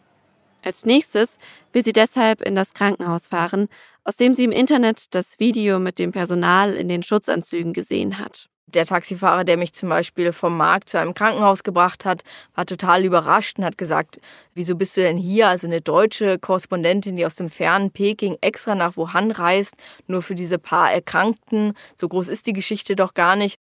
[0.66, 1.38] Als nächstes
[1.74, 3.70] will sie deshalb in das Krankenhaus fahren,
[4.04, 8.50] aus dem sie im Internet das Video mit dem Personal in den Schutzanzügen gesehen hat.
[8.66, 12.24] Der Taxifahrer, der mich zum Beispiel vom Markt zu einem Krankenhaus gebracht hat,
[12.56, 14.20] war total überrascht und hat gesagt,
[14.56, 15.50] wieso bist du denn hier?
[15.50, 19.76] Also eine deutsche Korrespondentin, die aus dem fernen Peking extra nach Wuhan reist,
[20.08, 21.74] nur für diese paar Erkrankten.
[21.96, 23.56] So groß ist die Geschichte doch gar nicht.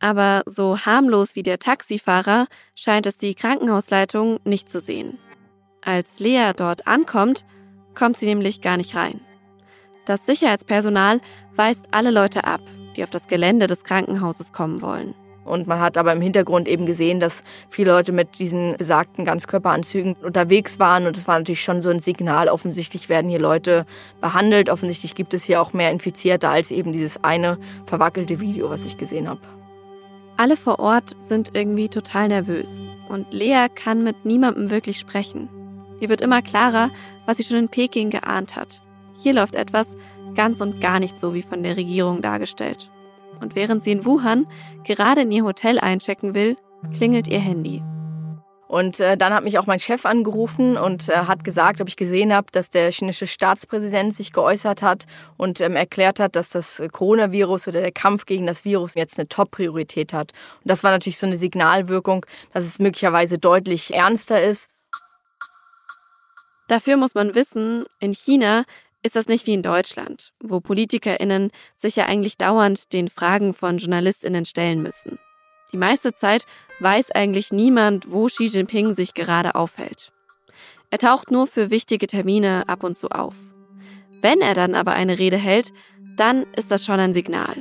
[0.00, 5.18] Aber so harmlos wie der Taxifahrer scheint es die Krankenhausleitung nicht zu sehen.
[5.86, 7.44] Als Lea dort ankommt,
[7.94, 9.20] kommt sie nämlich gar nicht rein.
[10.04, 11.20] Das Sicherheitspersonal
[11.54, 12.60] weist alle Leute ab,
[12.96, 15.14] die auf das Gelände des Krankenhauses kommen wollen.
[15.44, 20.14] Und man hat aber im Hintergrund eben gesehen, dass viele Leute mit diesen besagten Ganzkörperanzügen
[20.24, 21.06] unterwegs waren.
[21.06, 22.48] Und es war natürlich schon so ein Signal.
[22.48, 23.86] Offensichtlich werden hier Leute
[24.20, 24.70] behandelt.
[24.70, 28.98] Offensichtlich gibt es hier auch mehr Infizierte als eben dieses eine verwackelte Video, was ich
[28.98, 29.40] gesehen habe.
[30.36, 32.88] Alle vor Ort sind irgendwie total nervös.
[33.08, 35.48] Und Lea kann mit niemandem wirklich sprechen.
[36.00, 36.90] Ihr wird immer klarer,
[37.26, 38.82] was sie schon in Peking geahnt hat.
[39.22, 39.96] Hier läuft etwas
[40.34, 42.90] ganz und gar nicht so wie von der Regierung dargestellt.
[43.40, 44.46] Und während sie in Wuhan
[44.84, 46.56] gerade in ihr Hotel einchecken will,
[46.94, 47.82] klingelt ihr Handy.
[48.68, 51.96] Und äh, dann hat mich auch mein Chef angerufen und äh, hat gesagt, ob ich
[51.96, 55.04] gesehen habe, dass der chinesische Staatspräsident sich geäußert hat
[55.36, 59.28] und ähm, erklärt hat, dass das Coronavirus oder der Kampf gegen das Virus jetzt eine
[59.28, 60.32] Top-Priorität hat.
[60.64, 64.75] Und das war natürlich so eine Signalwirkung, dass es möglicherweise deutlich ernster ist.
[66.68, 68.64] Dafür muss man wissen, in China
[69.02, 73.78] ist das nicht wie in Deutschland, wo PolitikerInnen sich ja eigentlich dauernd den Fragen von
[73.78, 75.18] JournalistInnen stellen müssen.
[75.72, 76.44] Die meiste Zeit
[76.80, 80.12] weiß eigentlich niemand, wo Xi Jinping sich gerade aufhält.
[80.90, 83.36] Er taucht nur für wichtige Termine ab und zu auf.
[84.22, 85.72] Wenn er dann aber eine Rede hält,
[86.16, 87.56] dann ist das schon ein Signal,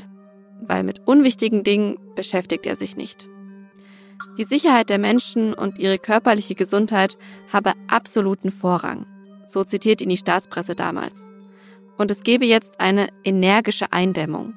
[0.61, 3.27] weil mit unwichtigen Dingen beschäftigt er sich nicht.
[4.37, 7.17] Die Sicherheit der Menschen und ihre körperliche Gesundheit
[7.51, 9.05] habe absoluten Vorrang.
[9.47, 11.31] So zitiert ihn die Staatspresse damals.
[11.97, 14.53] Und es gebe jetzt eine energische Eindämmung.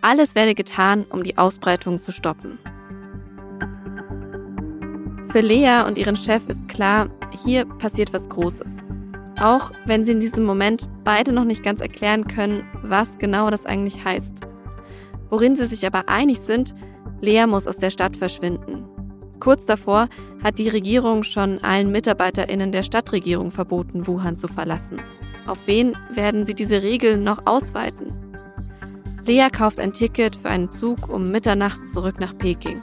[0.00, 2.58] Alles werde getan, um die Ausbreitung zu stoppen.
[5.30, 7.10] Für Lea und ihren Chef ist klar,
[7.44, 8.86] hier passiert was Großes.
[9.40, 13.66] Auch wenn sie in diesem Moment beide noch nicht ganz erklären können, was genau das
[13.66, 14.36] eigentlich heißt.
[15.30, 16.74] Worin sie sich aber einig sind,
[17.20, 18.84] Lea muss aus der Stadt verschwinden.
[19.40, 20.08] Kurz davor
[20.42, 25.00] hat die Regierung schon allen Mitarbeiterinnen der Stadtregierung verboten, Wuhan zu verlassen.
[25.46, 28.12] Auf wen werden sie diese Regeln noch ausweiten?
[29.26, 32.82] Lea kauft ein Ticket für einen Zug um Mitternacht zurück nach Peking.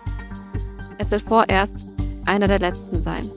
[0.97, 1.85] Es soll vorerst
[2.25, 3.31] einer der letzten sein.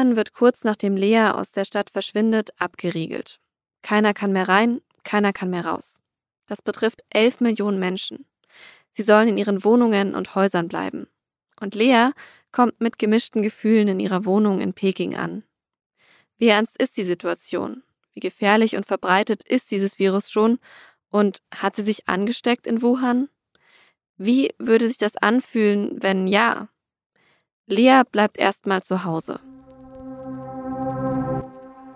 [0.00, 3.38] Wuhan wird kurz nachdem Lea aus der Stadt verschwindet abgeriegelt.
[3.82, 6.00] Keiner kann mehr rein, keiner kann mehr raus.
[6.46, 8.24] Das betrifft elf Millionen Menschen.
[8.92, 11.06] Sie sollen in ihren Wohnungen und Häusern bleiben.
[11.60, 12.12] Und Lea
[12.50, 15.44] kommt mit gemischten Gefühlen in ihrer Wohnung in Peking an.
[16.38, 17.82] Wie ernst ist die Situation?
[18.14, 20.60] Wie gefährlich und verbreitet ist dieses Virus schon?
[21.10, 23.28] Und hat sie sich angesteckt in Wuhan?
[24.16, 26.70] Wie würde sich das anfühlen, wenn ja?
[27.66, 29.40] Lea bleibt erstmal zu Hause.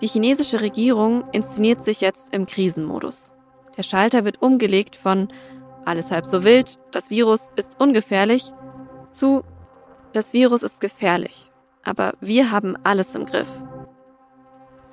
[0.05, 3.33] Die chinesische Regierung inszeniert sich jetzt im Krisenmodus.
[3.79, 5.29] Der Schalter wird umgelegt von
[5.87, 8.53] alles halb so wild, das Virus ist ungefährlich
[9.13, 9.45] zu
[10.13, 11.51] das Virus ist gefährlich,
[11.85, 13.49] aber wir haben alles im Griff.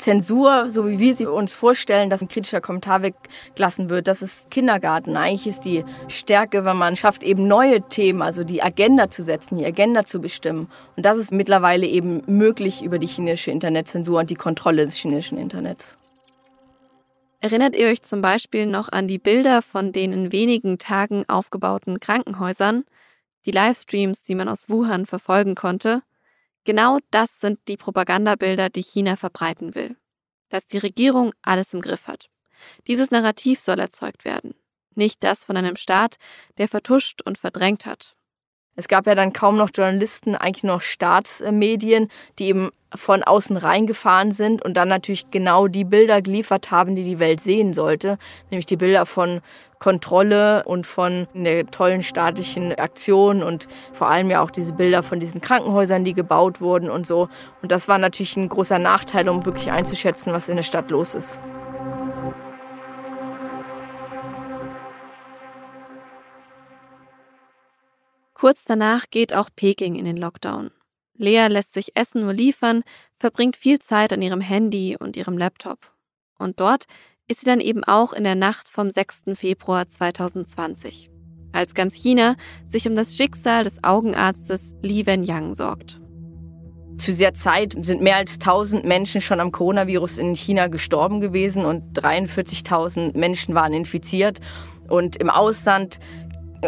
[0.02, 4.50] Zensur, so wie wir sie uns vorstellen, dass ein kritischer Kommentar weggelassen wird, das ist
[4.50, 5.16] Kindergarten.
[5.16, 9.58] Eigentlich ist die Stärke, wenn man schafft, eben neue Themen, also die Agenda zu setzen,
[9.58, 10.70] die Agenda zu bestimmen.
[10.98, 15.38] Und das ist mittlerweile eben möglich über die chinesische Internetzensur und die Kontrolle des chinesischen
[15.38, 15.98] Internets.
[17.40, 22.00] Erinnert ihr euch zum Beispiel noch an die Bilder von den in wenigen Tagen aufgebauten
[22.00, 22.86] Krankenhäusern,
[23.46, 26.02] die Livestreams, die man aus Wuhan verfolgen konnte?
[26.64, 29.98] Genau das sind die Propagandabilder, die China verbreiten will.
[30.50, 32.30] Dass die Regierung alles im Griff hat.
[32.88, 34.54] Dieses Narrativ soll erzeugt werden.
[34.94, 36.18] Nicht das von einem Staat,
[36.58, 38.16] der vertuscht und verdrängt hat.
[38.76, 42.08] Es gab ja dann kaum noch Journalisten, eigentlich noch Staatsmedien,
[42.40, 47.04] die eben von außen reingefahren sind und dann natürlich genau die Bilder geliefert haben, die
[47.04, 48.18] die Welt sehen sollte,
[48.50, 49.42] nämlich die Bilder von
[49.80, 55.20] Kontrolle und von der tollen staatlichen Aktion und vor allem ja auch diese Bilder von
[55.20, 57.30] diesen Krankenhäusern, die gebaut wurden und so.
[57.62, 61.16] Und das war natürlich ein großer Nachteil, um wirklich einzuschätzen, was in der Stadt los
[61.16, 61.40] ist.
[68.42, 70.72] Kurz danach geht auch Peking in den Lockdown.
[71.16, 72.82] Lea lässt sich Essen nur liefern,
[73.20, 75.92] verbringt viel Zeit an ihrem Handy und ihrem Laptop.
[76.40, 76.86] Und dort
[77.28, 79.26] ist sie dann eben auch in der Nacht vom 6.
[79.36, 81.12] Februar 2020,
[81.52, 86.02] als ganz China sich um das Schicksal des Augenarztes Li Wenyang sorgt.
[86.98, 91.64] Zu dieser Zeit sind mehr als 1000 Menschen schon am Coronavirus in China gestorben gewesen
[91.64, 94.40] und 43.000 Menschen waren infiziert.
[94.90, 96.00] Und im Ausland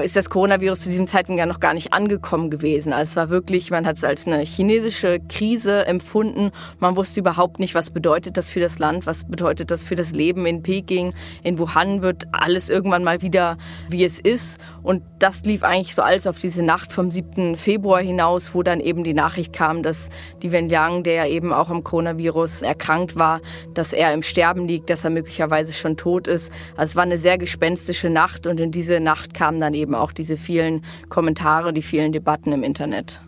[0.01, 2.93] ist das Coronavirus zu diesem Zeitpunkt ja noch gar nicht angekommen gewesen.
[2.93, 6.51] Also es war wirklich, man hat es als eine chinesische Krise empfunden.
[6.79, 10.11] Man wusste überhaupt nicht, was bedeutet das für das Land, was bedeutet das für das
[10.11, 11.13] Leben in Peking.
[11.43, 14.59] In Wuhan wird alles irgendwann mal wieder, wie es ist.
[14.81, 17.55] Und das lief eigentlich so alles auf diese Nacht vom 7.
[17.55, 20.09] Februar hinaus, wo dann eben die Nachricht kam, dass
[20.41, 23.41] die Wenliang, der eben auch am Coronavirus erkrankt war,
[23.75, 26.51] dass er im Sterben liegt, dass er möglicherweise schon tot ist.
[26.75, 29.93] Also es war eine sehr gespenstische Nacht und in diese Nacht kam dann eben eben
[29.93, 33.21] auch diese vielen Kommentare, die vielen Debatten im Internet.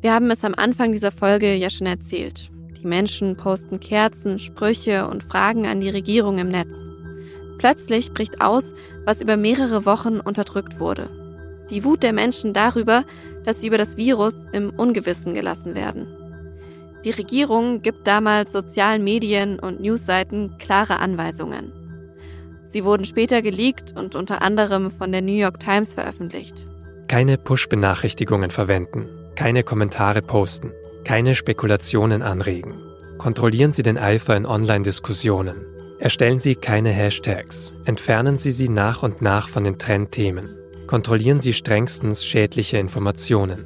[0.00, 2.50] Wir haben es am Anfang dieser Folge ja schon erzählt.
[2.80, 6.88] Die Menschen posten Kerzen, Sprüche und Fragen an die Regierung im Netz.
[7.58, 11.08] Plötzlich bricht aus, was über mehrere Wochen unterdrückt wurde.
[11.70, 13.04] Die Wut der Menschen darüber,
[13.44, 16.06] dass sie über das Virus im Ungewissen gelassen werden.
[17.04, 21.72] Die Regierung gibt damals sozialen Medien und Newsseiten klare Anweisungen.
[22.68, 26.66] Sie wurden später geleakt und unter anderem von der New York Times veröffentlicht.
[27.08, 30.72] Keine Push-Benachrichtigungen verwenden, keine Kommentare posten,
[31.04, 32.74] keine Spekulationen anregen.
[33.18, 35.64] Kontrollieren Sie den Eifer in Online-Diskussionen.
[35.98, 37.74] Erstellen Sie keine Hashtags.
[37.84, 40.50] Entfernen Sie sie nach und nach von den Trendthemen.
[40.86, 43.64] Kontrollieren Sie strengstens schädliche Informationen.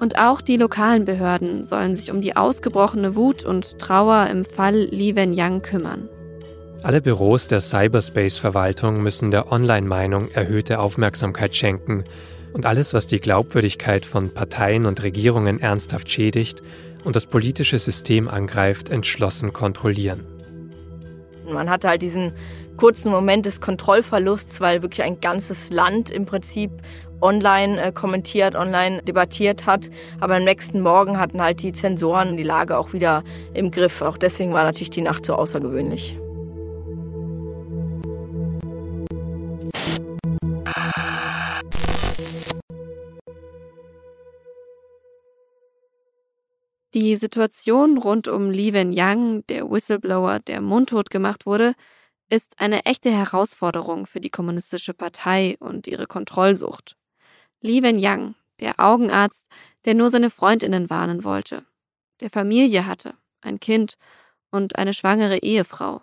[0.00, 4.88] Und auch die lokalen Behörden sollen sich um die ausgebrochene Wut und Trauer im Fall
[4.90, 6.08] Li Wenyang kümmern.
[6.84, 12.02] Alle Büros der Cyberspace-Verwaltung müssen der Online-Meinung erhöhte Aufmerksamkeit schenken
[12.54, 16.60] und alles, was die Glaubwürdigkeit von Parteien und Regierungen ernsthaft schädigt
[17.04, 20.26] und das politische System angreift, entschlossen kontrollieren.
[21.48, 22.32] Man hatte halt diesen
[22.76, 26.72] kurzen Moment des Kontrollverlusts, weil wirklich ein ganzes Land im Prinzip
[27.20, 29.88] online äh, kommentiert, online debattiert hat.
[30.18, 33.22] Aber am nächsten Morgen hatten halt die Zensoren die Lage auch wieder
[33.54, 34.02] im Griff.
[34.02, 36.18] Auch deswegen war natürlich die Nacht so außergewöhnlich.
[46.94, 51.74] Die Situation rund um Li Wen Yang, der Whistleblower, der mundtot gemacht wurde,
[52.28, 56.96] ist eine echte Herausforderung für die Kommunistische Partei und ihre Kontrollsucht.
[57.62, 59.46] Li Wen Yang, der Augenarzt,
[59.86, 61.64] der nur seine Freundinnen warnen wollte,
[62.20, 63.94] der Familie hatte, ein Kind
[64.50, 66.02] und eine schwangere Ehefrau.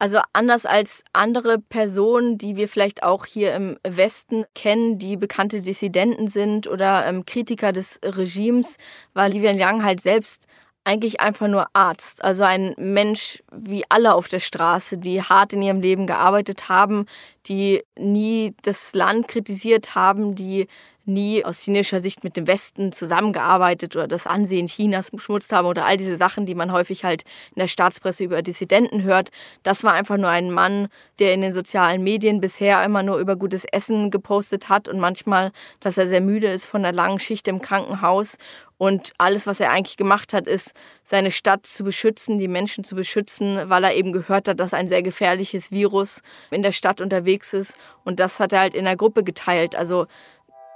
[0.00, 5.60] Also anders als andere Personen, die wir vielleicht auch hier im Westen kennen, die bekannte
[5.60, 8.78] Dissidenten sind oder ähm, Kritiker des Regimes,
[9.12, 10.46] war Li Wenliang halt selbst
[10.84, 12.24] eigentlich einfach nur Arzt.
[12.24, 17.04] Also ein Mensch wie alle auf der Straße, die hart in ihrem Leben gearbeitet haben,
[17.46, 20.66] die nie das Land kritisiert haben, die
[21.04, 25.84] nie aus chinesischer Sicht mit dem Westen zusammengearbeitet oder das Ansehen Chinas beschmutzt haben oder
[25.84, 27.22] all diese Sachen, die man häufig halt
[27.54, 29.30] in der Staatspresse über Dissidenten hört.
[29.62, 33.36] Das war einfach nur ein Mann, der in den sozialen Medien bisher immer nur über
[33.36, 37.48] gutes Essen gepostet hat und manchmal, dass er sehr müde ist von der langen Schicht
[37.48, 38.36] im Krankenhaus.
[38.80, 40.72] Und alles, was er eigentlich gemacht hat, ist,
[41.04, 44.88] seine Stadt zu beschützen, die Menschen zu beschützen, weil er eben gehört hat, dass ein
[44.88, 47.76] sehr gefährliches Virus in der Stadt unterwegs ist.
[48.04, 49.76] Und das hat er halt in der Gruppe geteilt.
[49.76, 50.06] Also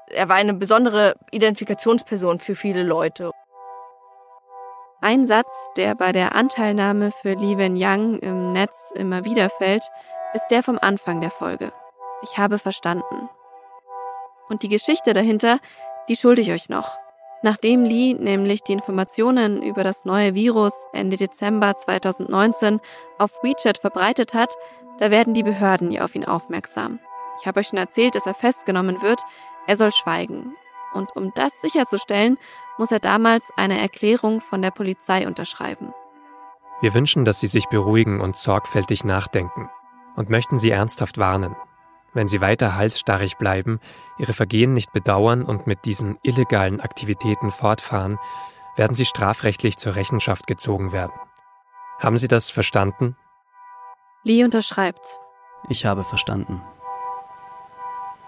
[0.09, 3.31] er war eine besondere Identifikationsperson für viele Leute.
[5.01, 9.85] Ein Satz, der bei der Anteilnahme für Li Wenliang im Netz immer wieder fällt,
[10.33, 11.73] ist der vom Anfang der Folge.
[12.23, 13.29] Ich habe verstanden.
[14.49, 15.59] Und die Geschichte dahinter,
[16.09, 16.99] die schulde ich euch noch.
[17.43, 22.81] Nachdem Li nämlich die Informationen über das neue Virus Ende Dezember 2019
[23.19, 24.55] auf WeChat verbreitet hat,
[24.99, 27.01] da werden die Behörden ja auf ihn aufmerksam.
[27.40, 29.20] Ich habe euch schon erzählt, dass er festgenommen wird,
[29.66, 30.55] er soll schweigen.
[30.92, 32.38] Und um das sicherzustellen,
[32.79, 35.92] muss er damals eine Erklärung von der Polizei unterschreiben.
[36.81, 39.70] Wir wünschen, dass Sie sich beruhigen und sorgfältig nachdenken
[40.16, 41.57] und möchten Sie ernsthaft warnen.
[42.12, 43.81] Wenn Sie weiter halsstarrig bleiben,
[44.18, 48.18] Ihre Vergehen nicht bedauern und mit diesen illegalen Aktivitäten fortfahren,
[48.77, 51.14] werden Sie strafrechtlich zur Rechenschaft gezogen werden.
[52.01, 53.16] Haben Sie das verstanden?
[54.25, 55.18] Lee unterschreibt.
[55.68, 56.62] Ich habe verstanden.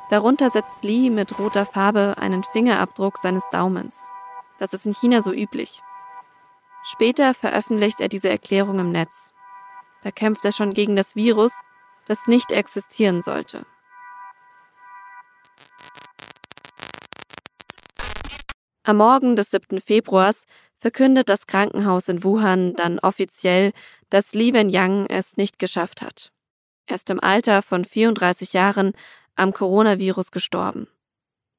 [0.09, 4.12] Darunter setzt Lee mit roter Farbe einen Fingerabdruck seines Daumens.
[4.59, 5.83] Das ist in China so üblich.
[6.85, 9.33] Später veröffentlicht er diese Erklärung im Netz.
[10.05, 11.61] Da kämpft er schon gegen das Virus,
[12.07, 13.66] das nicht existieren sollte.
[18.85, 19.81] Am Morgen des 7.
[19.81, 20.45] Februars
[20.77, 23.73] verkündet das Krankenhaus in Wuhan dann offiziell,
[24.11, 26.31] dass Li Wenliang es nicht geschafft hat.
[26.87, 28.92] Erst im Alter von 34 Jahren
[29.37, 30.88] am Coronavirus gestorben.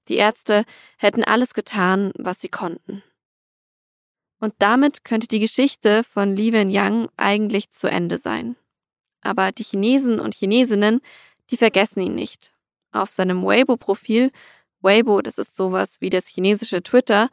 [0.08, 0.66] Die Ärzte
[0.98, 3.04] hätten alles getan, was sie konnten.
[4.40, 8.56] Und damit könnte die Geschichte von Li Wenliang eigentlich zu Ende sein.
[9.22, 11.02] Aber die Chinesen und Chinesinnen,
[11.50, 12.54] die vergessen ihn nicht.
[12.92, 14.32] Auf seinem Weibo-Profil,
[14.82, 17.30] Weibo, das ist sowas wie das chinesische Twitter,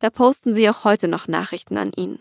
[0.00, 2.20] da posten sie auch heute noch Nachrichten an ihn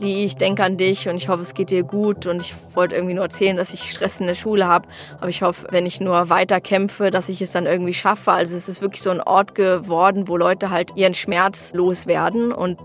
[0.00, 2.94] wie ich denke an dich und ich hoffe, es geht dir gut und ich wollte
[2.94, 6.00] irgendwie nur erzählen, dass ich Stress in der Schule habe, aber ich hoffe, wenn ich
[6.00, 8.32] nur weiter kämpfe, dass ich es dann irgendwie schaffe.
[8.32, 12.78] Also es ist wirklich so ein Ort geworden, wo Leute halt ihren Schmerz loswerden und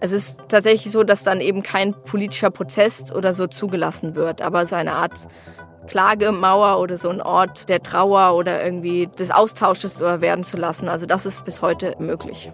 [0.00, 4.64] es ist tatsächlich so, dass dann eben kein politischer Prozess oder so zugelassen wird, aber
[4.64, 5.28] so eine Art
[5.88, 10.88] Klagemauer oder so ein Ort der Trauer oder irgendwie des Austausches werden zu lassen.
[10.88, 12.50] Also das ist bis heute möglich.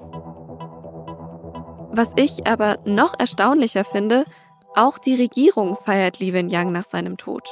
[1.91, 4.25] Was ich aber noch erstaunlicher finde,
[4.75, 7.49] auch die Regierung feiert Li Wenliang nach seinem Tod.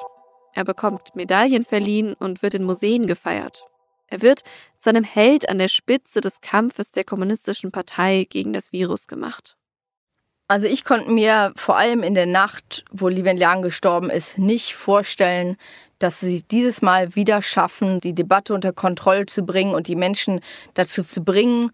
[0.53, 3.65] Er bekommt Medaillen verliehen und wird in Museen gefeiert.
[4.07, 4.43] Er wird
[4.77, 9.57] zu einem Held an der Spitze des Kampfes der kommunistischen Partei gegen das Virus gemacht.
[10.47, 14.75] Also ich konnte mir vor allem in der Nacht, wo Li Wenliang gestorben ist, nicht
[14.75, 15.57] vorstellen,
[15.99, 20.41] dass sie dieses Mal wieder schaffen, die Debatte unter Kontrolle zu bringen und die Menschen
[20.75, 21.71] dazu zu bringen,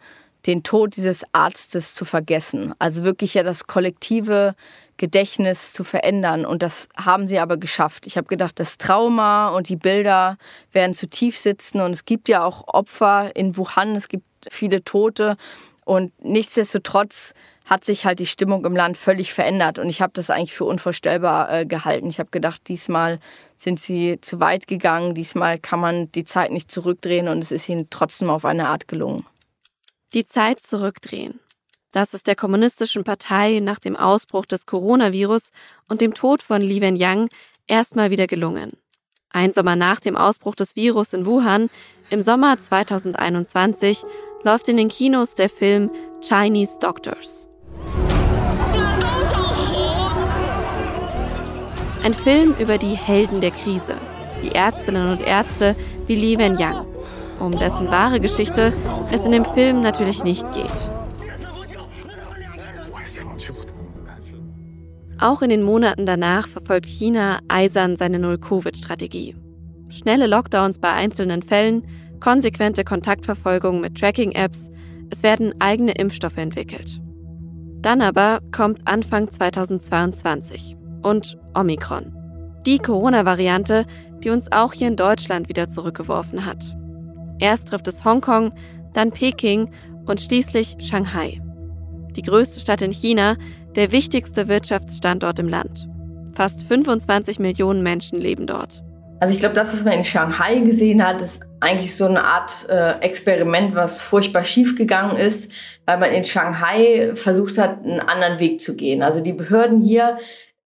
[0.46, 2.74] den Tod dieses Arztes zu vergessen.
[2.78, 4.54] Also wirklich ja das kollektive
[4.96, 6.44] Gedächtnis zu verändern.
[6.44, 8.06] Und das haben sie aber geschafft.
[8.06, 10.36] Ich habe gedacht, das Trauma und die Bilder
[10.72, 11.80] werden zu tief sitzen.
[11.80, 15.36] Und es gibt ja auch Opfer in Wuhan, es gibt viele Tote.
[15.86, 17.32] Und nichtsdestotrotz
[17.64, 19.78] hat sich halt die Stimmung im Land völlig verändert.
[19.78, 22.08] Und ich habe das eigentlich für unvorstellbar äh, gehalten.
[22.08, 23.20] Ich habe gedacht, diesmal
[23.56, 25.14] sind sie zu weit gegangen.
[25.14, 27.28] Diesmal kann man die Zeit nicht zurückdrehen.
[27.28, 29.24] Und es ist ihnen trotzdem auf eine Art gelungen.
[30.12, 31.38] Die Zeit zurückdrehen.
[31.92, 35.50] Das ist der kommunistischen Partei nach dem Ausbruch des Coronavirus
[35.88, 37.28] und dem Tod von Li Wenliang
[37.68, 38.72] erstmal wieder gelungen.
[39.28, 41.70] Ein Sommer nach dem Ausbruch des Virus in Wuhan,
[42.10, 44.02] im Sommer 2021,
[44.42, 45.92] läuft in den Kinos der Film
[46.22, 47.48] Chinese Doctors.
[52.02, 53.94] Ein Film über die Helden der Krise,
[54.42, 55.76] die Ärztinnen und Ärzte
[56.08, 56.84] wie Li Wenliang
[57.40, 58.72] um dessen wahre Geschichte
[59.10, 60.90] es in dem Film natürlich nicht geht.
[65.18, 69.36] Auch in den Monaten danach verfolgt China eisern seine Null-Covid-Strategie.
[69.90, 71.86] Schnelle Lockdowns bei einzelnen Fällen,
[72.20, 74.70] konsequente Kontaktverfolgung mit Tracking-Apps,
[75.10, 77.00] es werden eigene Impfstoffe entwickelt.
[77.82, 82.14] Dann aber kommt Anfang 2022 und Omikron.
[82.66, 83.84] Die Corona-Variante,
[84.22, 86.76] die uns auch hier in Deutschland wieder zurückgeworfen hat.
[87.40, 88.52] Erst trifft es Hongkong,
[88.92, 89.70] dann Peking
[90.06, 91.40] und schließlich Shanghai.
[92.16, 93.36] Die größte Stadt in China,
[93.76, 95.88] der wichtigste Wirtschaftsstandort im Land.
[96.32, 98.82] Fast 25 Millionen Menschen leben dort.
[99.20, 102.66] Also ich glaube, das, was man in Shanghai gesehen hat, ist eigentlich so eine Art
[102.70, 105.52] äh, Experiment, was furchtbar schief gegangen ist,
[105.84, 109.02] weil man in Shanghai versucht hat, einen anderen Weg zu gehen.
[109.02, 110.16] Also die Behörden hier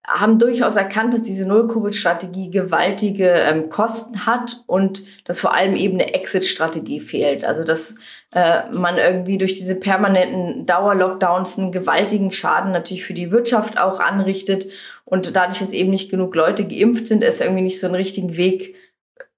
[0.07, 5.95] haben durchaus erkannt, dass diese Null-Covid-Strategie gewaltige ähm, Kosten hat und dass vor allem eben
[5.95, 7.45] eine Exit-Strategie fehlt.
[7.45, 7.95] Also dass
[8.33, 13.99] äh, man irgendwie durch diese permanenten Dauer-Lockdowns einen gewaltigen Schaden natürlich für die Wirtschaft auch
[13.99, 14.67] anrichtet
[15.05, 18.37] und dadurch, dass eben nicht genug Leute geimpft sind, es irgendwie nicht so einen richtigen
[18.37, 18.75] Weg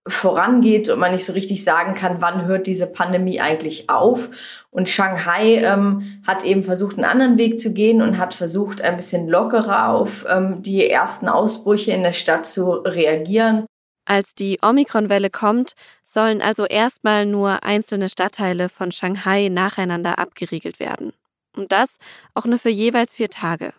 [0.08, 4.30] vorangeht und man nicht so richtig sagen kann, wann hört diese Pandemie eigentlich auf.
[4.76, 8.96] Und Shanghai ähm, hat eben versucht, einen anderen Weg zu gehen und hat versucht, ein
[8.96, 13.64] bisschen lockerer auf ähm, die ersten Ausbrüche in der Stadt zu reagieren.
[14.04, 15.72] Als die Omikron-Welle kommt,
[16.04, 21.14] sollen also erstmal nur einzelne Stadtteile von Shanghai nacheinander abgeriegelt werden.
[21.56, 21.96] Und das
[22.34, 23.72] auch nur für jeweils vier Tage.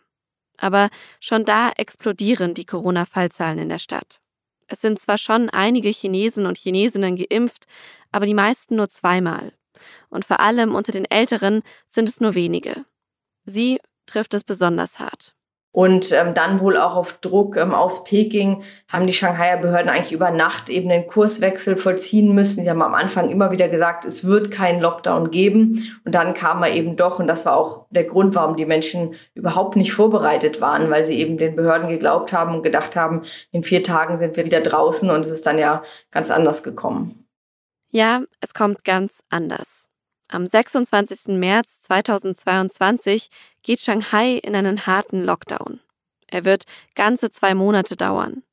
[0.57, 0.89] Aber
[1.19, 4.17] schon da explodieren die Corona-Fallzahlen in der Stadt.
[4.65, 7.67] Es sind zwar schon einige Chinesen und Chinesinnen geimpft,
[8.11, 9.53] aber die meisten nur zweimal.
[10.09, 12.85] Und vor allem unter den Älteren sind es nur wenige.
[13.45, 15.33] Sie trifft es besonders hart.
[15.77, 20.11] Und ähm, dann wohl auch auf Druck ähm, aus Peking haben die Shanghaier Behörden eigentlich
[20.11, 22.63] über Nacht eben den Kurswechsel vollziehen müssen.
[22.63, 25.83] Sie haben am Anfang immer wieder gesagt, es wird keinen Lockdown geben.
[26.03, 27.19] Und dann kam er eben doch.
[27.19, 31.19] Und das war auch der Grund, warum die Menschen überhaupt nicht vorbereitet waren, weil sie
[31.19, 35.11] eben den Behörden geglaubt haben und gedacht haben, in vier Tagen sind wir wieder draußen.
[35.11, 37.27] Und es ist dann ja ganz anders gekommen.
[37.91, 39.87] Ja, es kommt ganz anders.
[40.29, 41.37] Am 26.
[41.37, 43.29] März 2022
[43.63, 45.79] geht Shanghai in einen harten Lockdown.
[46.29, 46.65] Er wird
[46.95, 48.43] ganze zwei Monate dauern.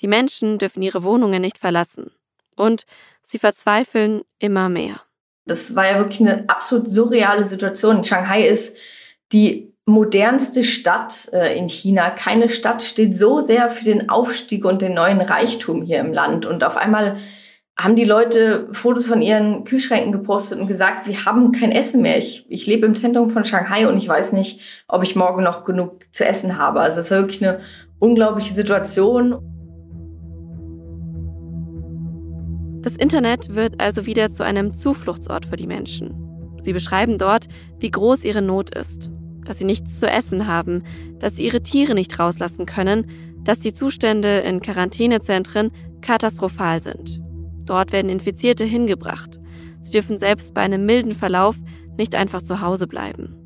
[0.00, 2.10] Die Menschen dürfen ihre Wohnungen nicht verlassen.
[2.56, 2.86] Und
[3.22, 5.02] sie verzweifeln immer mehr.
[5.44, 8.02] Das war ja wirklich eine absolut surreale Situation.
[8.02, 8.76] Shanghai ist
[9.32, 12.10] die modernste Stadt äh, in China.
[12.10, 16.46] Keine Stadt steht so sehr für den Aufstieg und den neuen Reichtum hier im Land.
[16.46, 17.16] Und auf einmal
[17.78, 22.18] haben die Leute Fotos von ihren Kühlschränken gepostet und gesagt, wir haben kein Essen mehr.
[22.18, 25.64] Ich, ich lebe im Zentrum von Shanghai und ich weiß nicht, ob ich morgen noch
[25.64, 26.80] genug zu essen habe.
[26.80, 27.60] Also es ist wirklich eine
[27.98, 29.38] unglaubliche Situation.
[32.82, 36.14] Das Internet wird also wieder zu einem Zufluchtsort für die Menschen.
[36.62, 37.46] Sie beschreiben dort,
[37.78, 39.10] wie groß ihre Not ist,
[39.44, 40.82] dass sie nichts zu essen haben,
[41.18, 43.06] dass sie ihre Tiere nicht rauslassen können,
[43.42, 45.70] dass die Zustände in Quarantänezentren
[46.02, 47.22] katastrophal sind.
[47.70, 49.38] Dort werden Infizierte hingebracht.
[49.78, 51.54] Sie dürfen selbst bei einem milden Verlauf
[51.96, 53.36] nicht einfach zu Hause bleiben.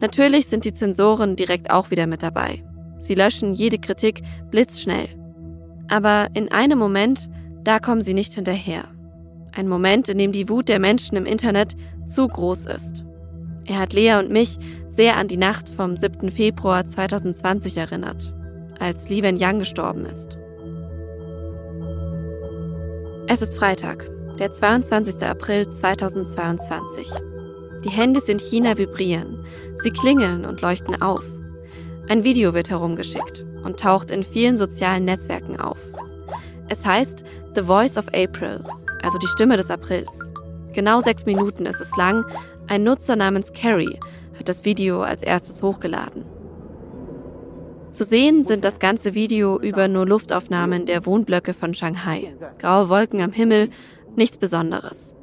[0.00, 2.64] Natürlich sind die Zensoren direkt auch wieder mit dabei.
[2.98, 5.08] Sie löschen jede Kritik blitzschnell.
[5.86, 7.28] Aber in einem Moment,
[7.62, 8.84] da kommen sie nicht hinterher.
[9.54, 13.04] Ein Moment, in dem die Wut der Menschen im Internet zu groß ist.
[13.66, 14.56] Er hat Lea und mich
[14.88, 16.30] sehr an die Nacht vom 7.
[16.30, 18.32] Februar 2020 erinnert,
[18.80, 20.38] als Li Wenliang gestorben ist.
[23.30, 24.08] Es ist Freitag,
[24.38, 25.22] der 22.
[25.22, 27.10] April 2022.
[27.84, 29.44] Die Handys in China vibrieren,
[29.82, 31.22] sie klingeln und leuchten auf.
[32.08, 35.78] Ein Video wird herumgeschickt und taucht in vielen sozialen Netzwerken auf.
[36.70, 37.22] Es heißt
[37.54, 38.64] The Voice of April,
[39.02, 40.32] also die Stimme des Aprils.
[40.72, 42.24] Genau sechs Minuten ist es lang.
[42.66, 44.00] Ein Nutzer namens Carrie
[44.38, 46.24] hat das Video als erstes hochgeladen.
[47.91, 52.33] Zu sehen sind das ganze Video über nur Luftaufnahmen der Wohnblöcke von Shanghai.
[52.57, 53.69] Graue Wolken am Himmel,
[54.15, 55.15] nichts Besonderes.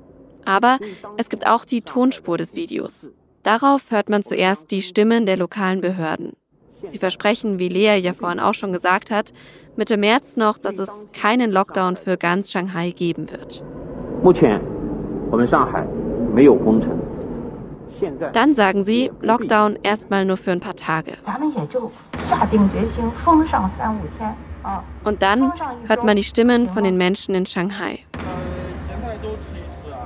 [0.44, 0.78] Aber
[1.16, 3.10] es gibt auch die Tonspur des Videos.
[3.42, 6.34] Darauf hört man zuerst die Stimmen der lokalen Behörden.
[6.84, 9.32] Sie versprechen, wie Lea ja vorhin auch schon gesagt hat,
[9.76, 13.62] Mitte März noch, dass es keinen Lockdown für ganz Shanghai geben wird.
[14.22, 14.60] 目前，
[15.30, 15.86] 我们上海
[16.34, 16.90] 没有封城。
[18.33, 21.13] Dann sagen sie, Lockdown erstmal nur für ein paar Tage.
[25.03, 25.53] Und dann
[25.87, 27.99] hört man die Stimmen von den Menschen in Shanghai.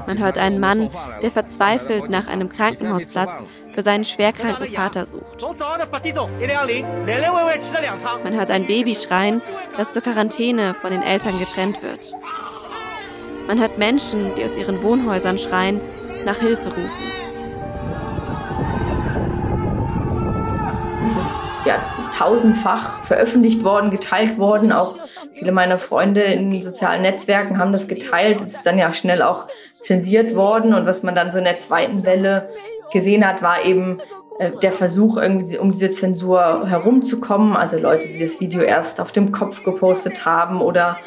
[0.08, 0.90] Man hört einen Mann,
[1.22, 3.44] der verzweifelt nach einem Krankenhausplatz
[3.74, 5.46] für seinen schwerkranken Vater sucht.
[8.24, 9.42] Man hört ein Baby schreien,
[9.78, 12.14] das zur Quarantäne von den Eltern getrennt wird.
[13.48, 15.80] Man hört Menschen, die aus ihren Wohnhäusern schreien,
[16.26, 17.29] nach Hilfe rufen.
[21.04, 21.82] Es ist ja
[22.12, 24.72] tausendfach veröffentlicht worden, geteilt worden.
[24.72, 24.98] Auch
[25.34, 28.42] viele meiner Freunde in sozialen Netzwerken haben das geteilt.
[28.42, 30.74] Es ist dann ja schnell auch zensiert worden.
[30.74, 32.50] Und was man dann so in der zweiten Welle
[32.92, 34.02] gesehen hat, war eben
[34.40, 37.56] äh, der Versuch, irgendwie um diese Zensur herumzukommen.
[37.56, 40.98] Also Leute, die das Video erst auf dem Kopf gepostet haben oder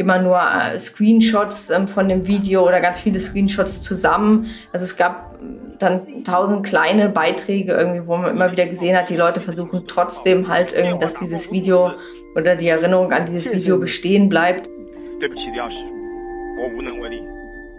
[0.00, 4.46] immer nur äh, Screenshots ähm, von dem Video oder ganz viele Screenshots zusammen.
[4.72, 5.38] Also es gab
[5.78, 10.48] dann tausend kleine Beiträge irgendwie, wo man immer wieder gesehen hat, die Leute versuchen trotzdem
[10.48, 11.92] halt irgendwie, dass dieses Video
[12.34, 14.68] oder die Erinnerung an dieses Video bestehen bleibt.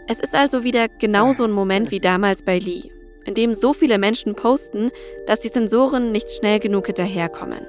[0.07, 2.91] Es ist also wieder genauso ein Moment wie damals bei Lee,
[3.25, 4.91] in dem so viele Menschen posten,
[5.27, 7.65] dass die Sensoren nicht schnell genug hinterherkommen,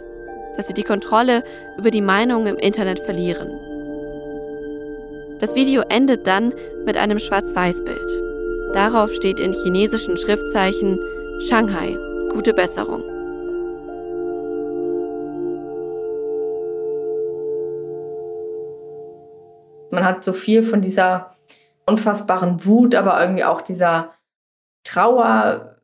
[0.57, 1.45] dass sie die Kontrolle
[1.79, 3.72] über die Meinung im Internet verlieren.
[5.43, 6.55] Das Video endet dann
[6.87, 8.75] mit einem Schwarz-Weiß-Bild.
[8.75, 11.01] Darauf steht in chinesischen Schriftzeichen
[11.41, 11.99] Shanghai,
[12.31, 13.03] gute Besserung.
[19.91, 21.35] Man hat so viel von dieser
[21.87, 24.13] unfassbaren Wut, aber irgendwie auch dieser
[24.85, 25.82] Trauer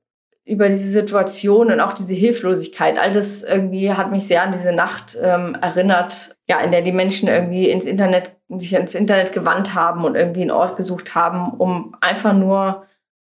[0.48, 2.98] über diese Situation und auch diese Hilflosigkeit.
[2.98, 6.92] All das irgendwie hat mich sehr an diese Nacht ähm, erinnert, ja, in der die
[6.92, 11.52] Menschen irgendwie ins Internet, sich ins Internet gewandt haben und irgendwie einen Ort gesucht haben,
[11.58, 12.86] um einfach nur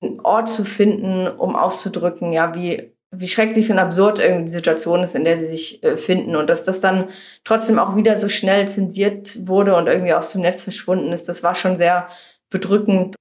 [0.02, 5.04] einen Ort zu finden, um auszudrücken, ja, wie, wie schrecklich und absurd irgendwie die Situation
[5.04, 6.34] ist, in der sie sich äh, finden.
[6.34, 7.10] Und dass das dann
[7.44, 11.44] trotzdem auch wieder so schnell zensiert wurde und irgendwie aus dem Netz verschwunden ist, das
[11.44, 12.08] war schon sehr
[12.50, 13.14] bedrückend.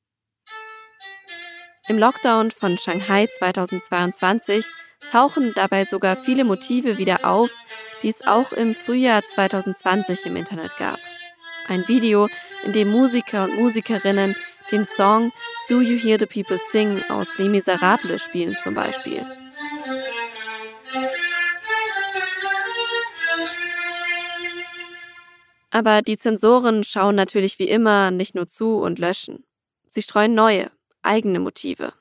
[1.89, 4.65] Im Lockdown von Shanghai 2022
[5.11, 7.51] tauchen dabei sogar viele Motive wieder auf,
[8.01, 10.97] die es auch im Frühjahr 2020 im Internet gab.
[11.67, 12.29] Ein Video,
[12.63, 14.33] in dem Musiker und Musikerinnen
[14.71, 15.33] den Song
[15.67, 19.25] Do You Hear the People Sing aus Les Miserables spielen zum Beispiel.
[25.69, 29.43] Aber die Zensoren schauen natürlich wie immer nicht nur zu und löschen.
[29.89, 30.71] Sie streuen neue,
[31.03, 31.93] eigene Motive.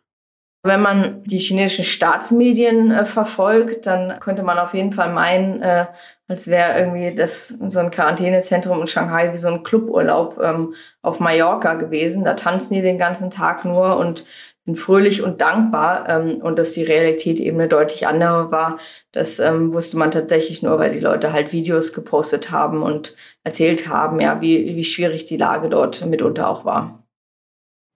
[0.64, 5.86] Wenn man die chinesischen Staatsmedien äh, verfolgt, dann könnte man auf jeden Fall meinen, äh,
[6.28, 11.18] als wäre irgendwie das so ein Quarantänezentrum in Shanghai wie so ein Cluburlaub ähm, auf
[11.18, 12.24] Mallorca gewesen.
[12.24, 14.24] Da tanzen die den ganzen Tag nur und
[14.64, 16.08] sind fröhlich und dankbar.
[16.08, 18.78] Ähm, und dass die Realität eben eine deutlich andere war,
[19.10, 23.88] das ähm, wusste man tatsächlich nur, weil die Leute halt Videos gepostet haben und erzählt
[23.88, 27.01] haben, ja, wie, wie schwierig die Lage dort mitunter auch war.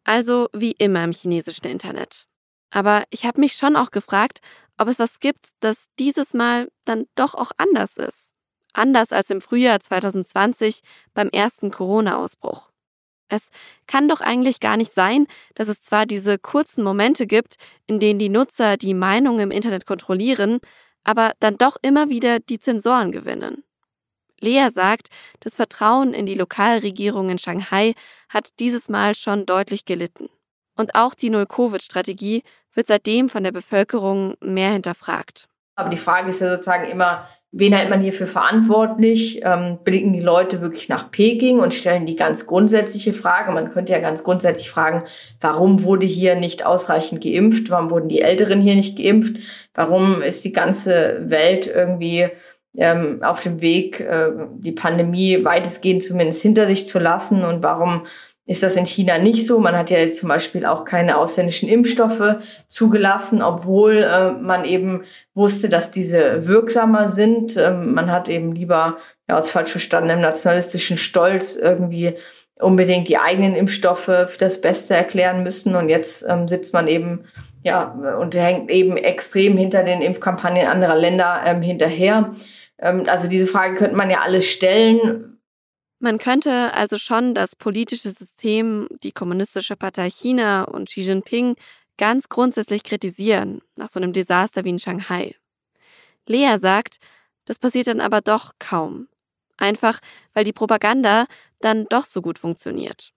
[0.06, 2.28] Also wie immer im chinesischen Internet.
[2.70, 4.38] Aber ich habe mich schon auch gefragt,
[4.78, 8.32] ob es was gibt, das dieses Mal dann doch auch anders ist.
[8.72, 10.82] Anders als im Frühjahr 2020
[11.12, 12.70] beim ersten Corona-Ausbruch.
[13.28, 13.48] Es
[13.88, 15.26] kann doch eigentlich gar nicht sein,
[15.56, 19.86] dass es zwar diese kurzen Momente gibt, in denen die Nutzer die Meinung im Internet
[19.86, 20.60] kontrollieren,
[21.02, 23.64] aber dann doch immer wieder die Zensoren gewinnen.
[24.40, 25.08] Lea sagt,
[25.40, 27.94] das Vertrauen in die Lokalregierung in Shanghai
[28.28, 30.28] hat dieses Mal schon deutlich gelitten.
[30.76, 32.42] Und auch die Null-Covid-Strategie
[32.74, 35.48] wird seitdem von der Bevölkerung mehr hinterfragt.
[35.78, 39.42] Aber die Frage ist ja sozusagen immer, wen hält man hierfür verantwortlich?
[39.44, 43.52] Ähm, blicken die Leute wirklich nach Peking und stellen die ganz grundsätzliche Frage?
[43.52, 45.04] Man könnte ja ganz grundsätzlich fragen,
[45.38, 47.70] warum wurde hier nicht ausreichend geimpft?
[47.70, 49.36] Warum wurden die Älteren hier nicht geimpft?
[49.74, 52.28] Warum ist die ganze Welt irgendwie
[52.76, 57.44] ähm, auf dem Weg, äh, die Pandemie weitestgehend zumindest hinter sich zu lassen?
[57.44, 58.02] Und warum
[58.46, 59.58] ist das in China nicht so.
[59.58, 62.36] Man hat ja zum Beispiel auch keine ausländischen Impfstoffe
[62.68, 65.02] zugelassen, obwohl äh, man eben
[65.34, 67.56] wusste, dass diese wirksamer sind.
[67.56, 68.98] Ähm, man hat eben lieber,
[69.28, 72.14] ja, aus falsch verstandenem nationalistischen Stolz irgendwie
[72.60, 75.74] unbedingt die eigenen Impfstoffe für das Beste erklären müssen.
[75.74, 77.24] Und jetzt ähm, sitzt man eben
[77.64, 82.32] ja und hängt eben extrem hinter den Impfkampagnen anderer Länder ähm, hinterher.
[82.78, 85.36] Ähm, also diese Frage könnte man ja alles stellen
[85.98, 91.56] man könnte also schon das politische System, die Kommunistische Partei China und Xi Jinping
[91.96, 95.34] ganz grundsätzlich kritisieren nach so einem Desaster wie in Shanghai.
[96.26, 96.98] Lea sagt,
[97.46, 99.08] das passiert dann aber doch kaum.
[99.56, 100.00] Einfach,
[100.34, 101.26] weil die Propaganda
[101.60, 103.14] dann doch so gut funktioniert.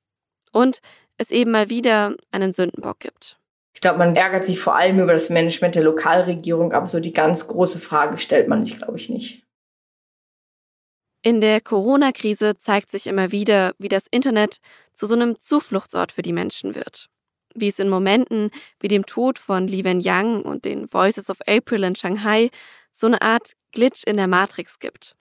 [0.54, 0.80] Und
[1.18, 3.38] es eben mal wieder einen Sündenbock gibt.
[3.74, 7.12] Ich glaube, man ärgert sich vor allem über das Management der Lokalregierung, aber so die
[7.12, 9.44] ganz große Frage stellt man sich, glaube ich, nicht.
[11.22, 14.60] In der Corona-Krise zeigt sich immer wieder, wie das Internet
[14.94, 17.10] zu so einem Zufluchtsort für die Menschen wird.
[17.54, 21.84] Wie es in Momenten wie dem Tod von Li Wenliang und den Voices of April
[21.84, 22.52] in Shanghai
[22.92, 25.16] so eine Art Glitch in der Matrix gibt,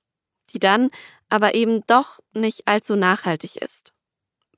[0.51, 0.90] die dann
[1.28, 3.92] aber eben doch nicht allzu nachhaltig ist.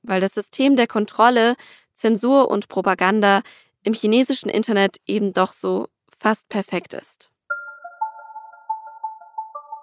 [0.03, 1.55] Weil das System der Kontrolle,
[1.95, 3.41] Zensur und Propaganda
[3.83, 5.87] im chinesischen Internet eben doch so
[6.19, 7.30] fast perfekt ist.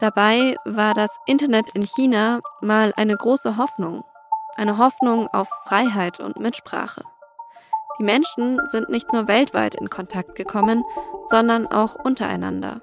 [0.00, 4.04] Dabei war das Internet in China mal eine große Hoffnung.
[4.56, 7.02] Eine Hoffnung auf Freiheit und Mitsprache.
[7.98, 10.84] Die Menschen sind nicht nur weltweit in Kontakt gekommen,
[11.24, 12.80] sondern auch untereinander.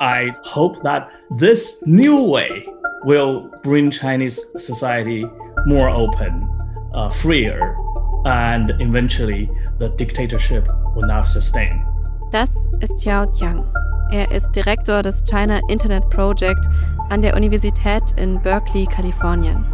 [0.00, 1.08] I hope that
[1.40, 2.68] this new way
[3.04, 5.26] will bring Chinese society
[5.66, 6.48] more open,
[6.94, 7.76] uh, freer,
[8.24, 9.48] and eventually
[9.80, 11.84] the dictatorship will not sustain.
[12.32, 13.64] Das ist Xiao Tiang.
[14.10, 16.66] Er ist Direktor des China Internet Project
[17.08, 19.64] an der Universität in Berkeley, Kalifornien.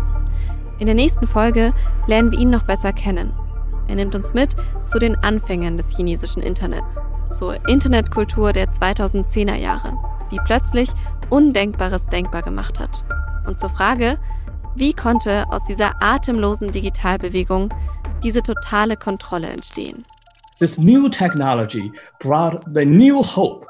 [0.79, 1.73] In der nächsten Folge
[2.07, 3.33] lernen wir ihn noch besser kennen.
[3.89, 9.97] Er nimmt uns mit zu den Anfängen des chinesischen Internets, zur Internetkultur der 2010er Jahre,
[10.31, 10.91] die plötzlich
[11.31, 13.03] Undenkbares denkbar gemacht hat.
[13.47, 14.19] Und zur Frage,
[14.75, 17.71] wie konnte aus dieser atemlosen Digitalbewegung
[18.23, 20.05] diese totale Kontrolle entstehen?
[20.63, 21.91] This new technology
[22.21, 23.67] brought the new hope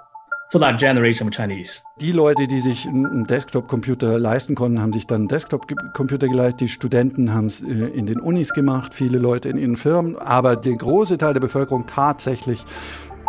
[0.51, 1.81] for that generation of Chinese.
[2.03, 6.61] Die Leute, die sich einen Desktop-Computer leisten konnten, haben sich dann einen Desktop-Computer geleistet.
[6.61, 10.19] Die Studenten haben es äh, in den Unis gemacht, viele Leute in ihren Firmen.
[10.19, 12.63] Aber der große Teil der Bevölkerung tatsächlich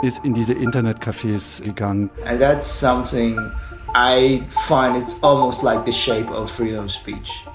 [0.02, 2.10] ist in diese Internetcafés gegangen.
[2.26, 3.40] And that's something
[3.96, 7.46] I find it's almost like the shape of freedom of speech.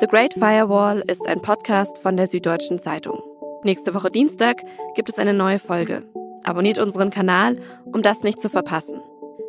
[0.00, 3.22] The Great Firewall ist ein Podcast von der Süddeutschen Zeitung.
[3.64, 4.62] Nächste Woche Dienstag
[4.94, 6.04] gibt es eine neue Folge.
[6.42, 9.02] Abonniert unseren Kanal, um das nicht zu verpassen.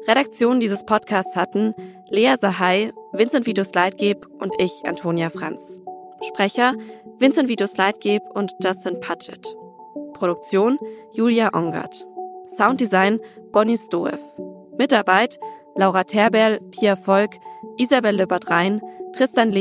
[0.10, 1.74] Redaktion dieses Podcasts hatten
[2.10, 5.80] Lea Sahai, Vincent Vitus Leitgeb und ich, Antonia Franz.
[6.28, 6.76] Sprecher
[7.18, 9.56] Vincent Vitus Leitgeb und Justin Patchett.
[10.12, 10.78] Produktion
[11.14, 12.06] Julia Ongert.
[12.58, 13.22] Sounddesign
[13.54, 14.20] Bonnie Stoev.
[14.78, 15.40] Mitarbeit
[15.76, 17.40] Laura Terberl, Pia Volk,
[17.78, 18.82] Isabel Löbert-Rhein,
[19.14, 19.61] Tristan Le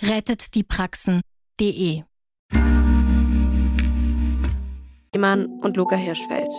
[0.00, 2.02] rettetdiepraxen.de.
[5.18, 6.52] Mann und Luca Hirschfeld.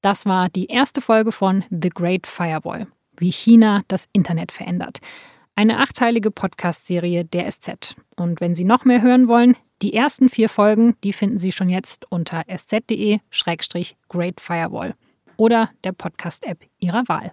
[0.00, 2.86] Das war die erste Folge von The Great Firewall,
[3.16, 5.00] wie China das Internet verändert.
[5.54, 7.96] Eine achteilige Podcast-Serie der SZ.
[8.16, 11.68] Und wenn Sie noch mehr hören wollen, die ersten vier Folgen, die finden Sie schon
[11.68, 14.94] jetzt unter sz.de-great firewall
[15.36, 17.32] oder der Podcast-App Ihrer Wahl.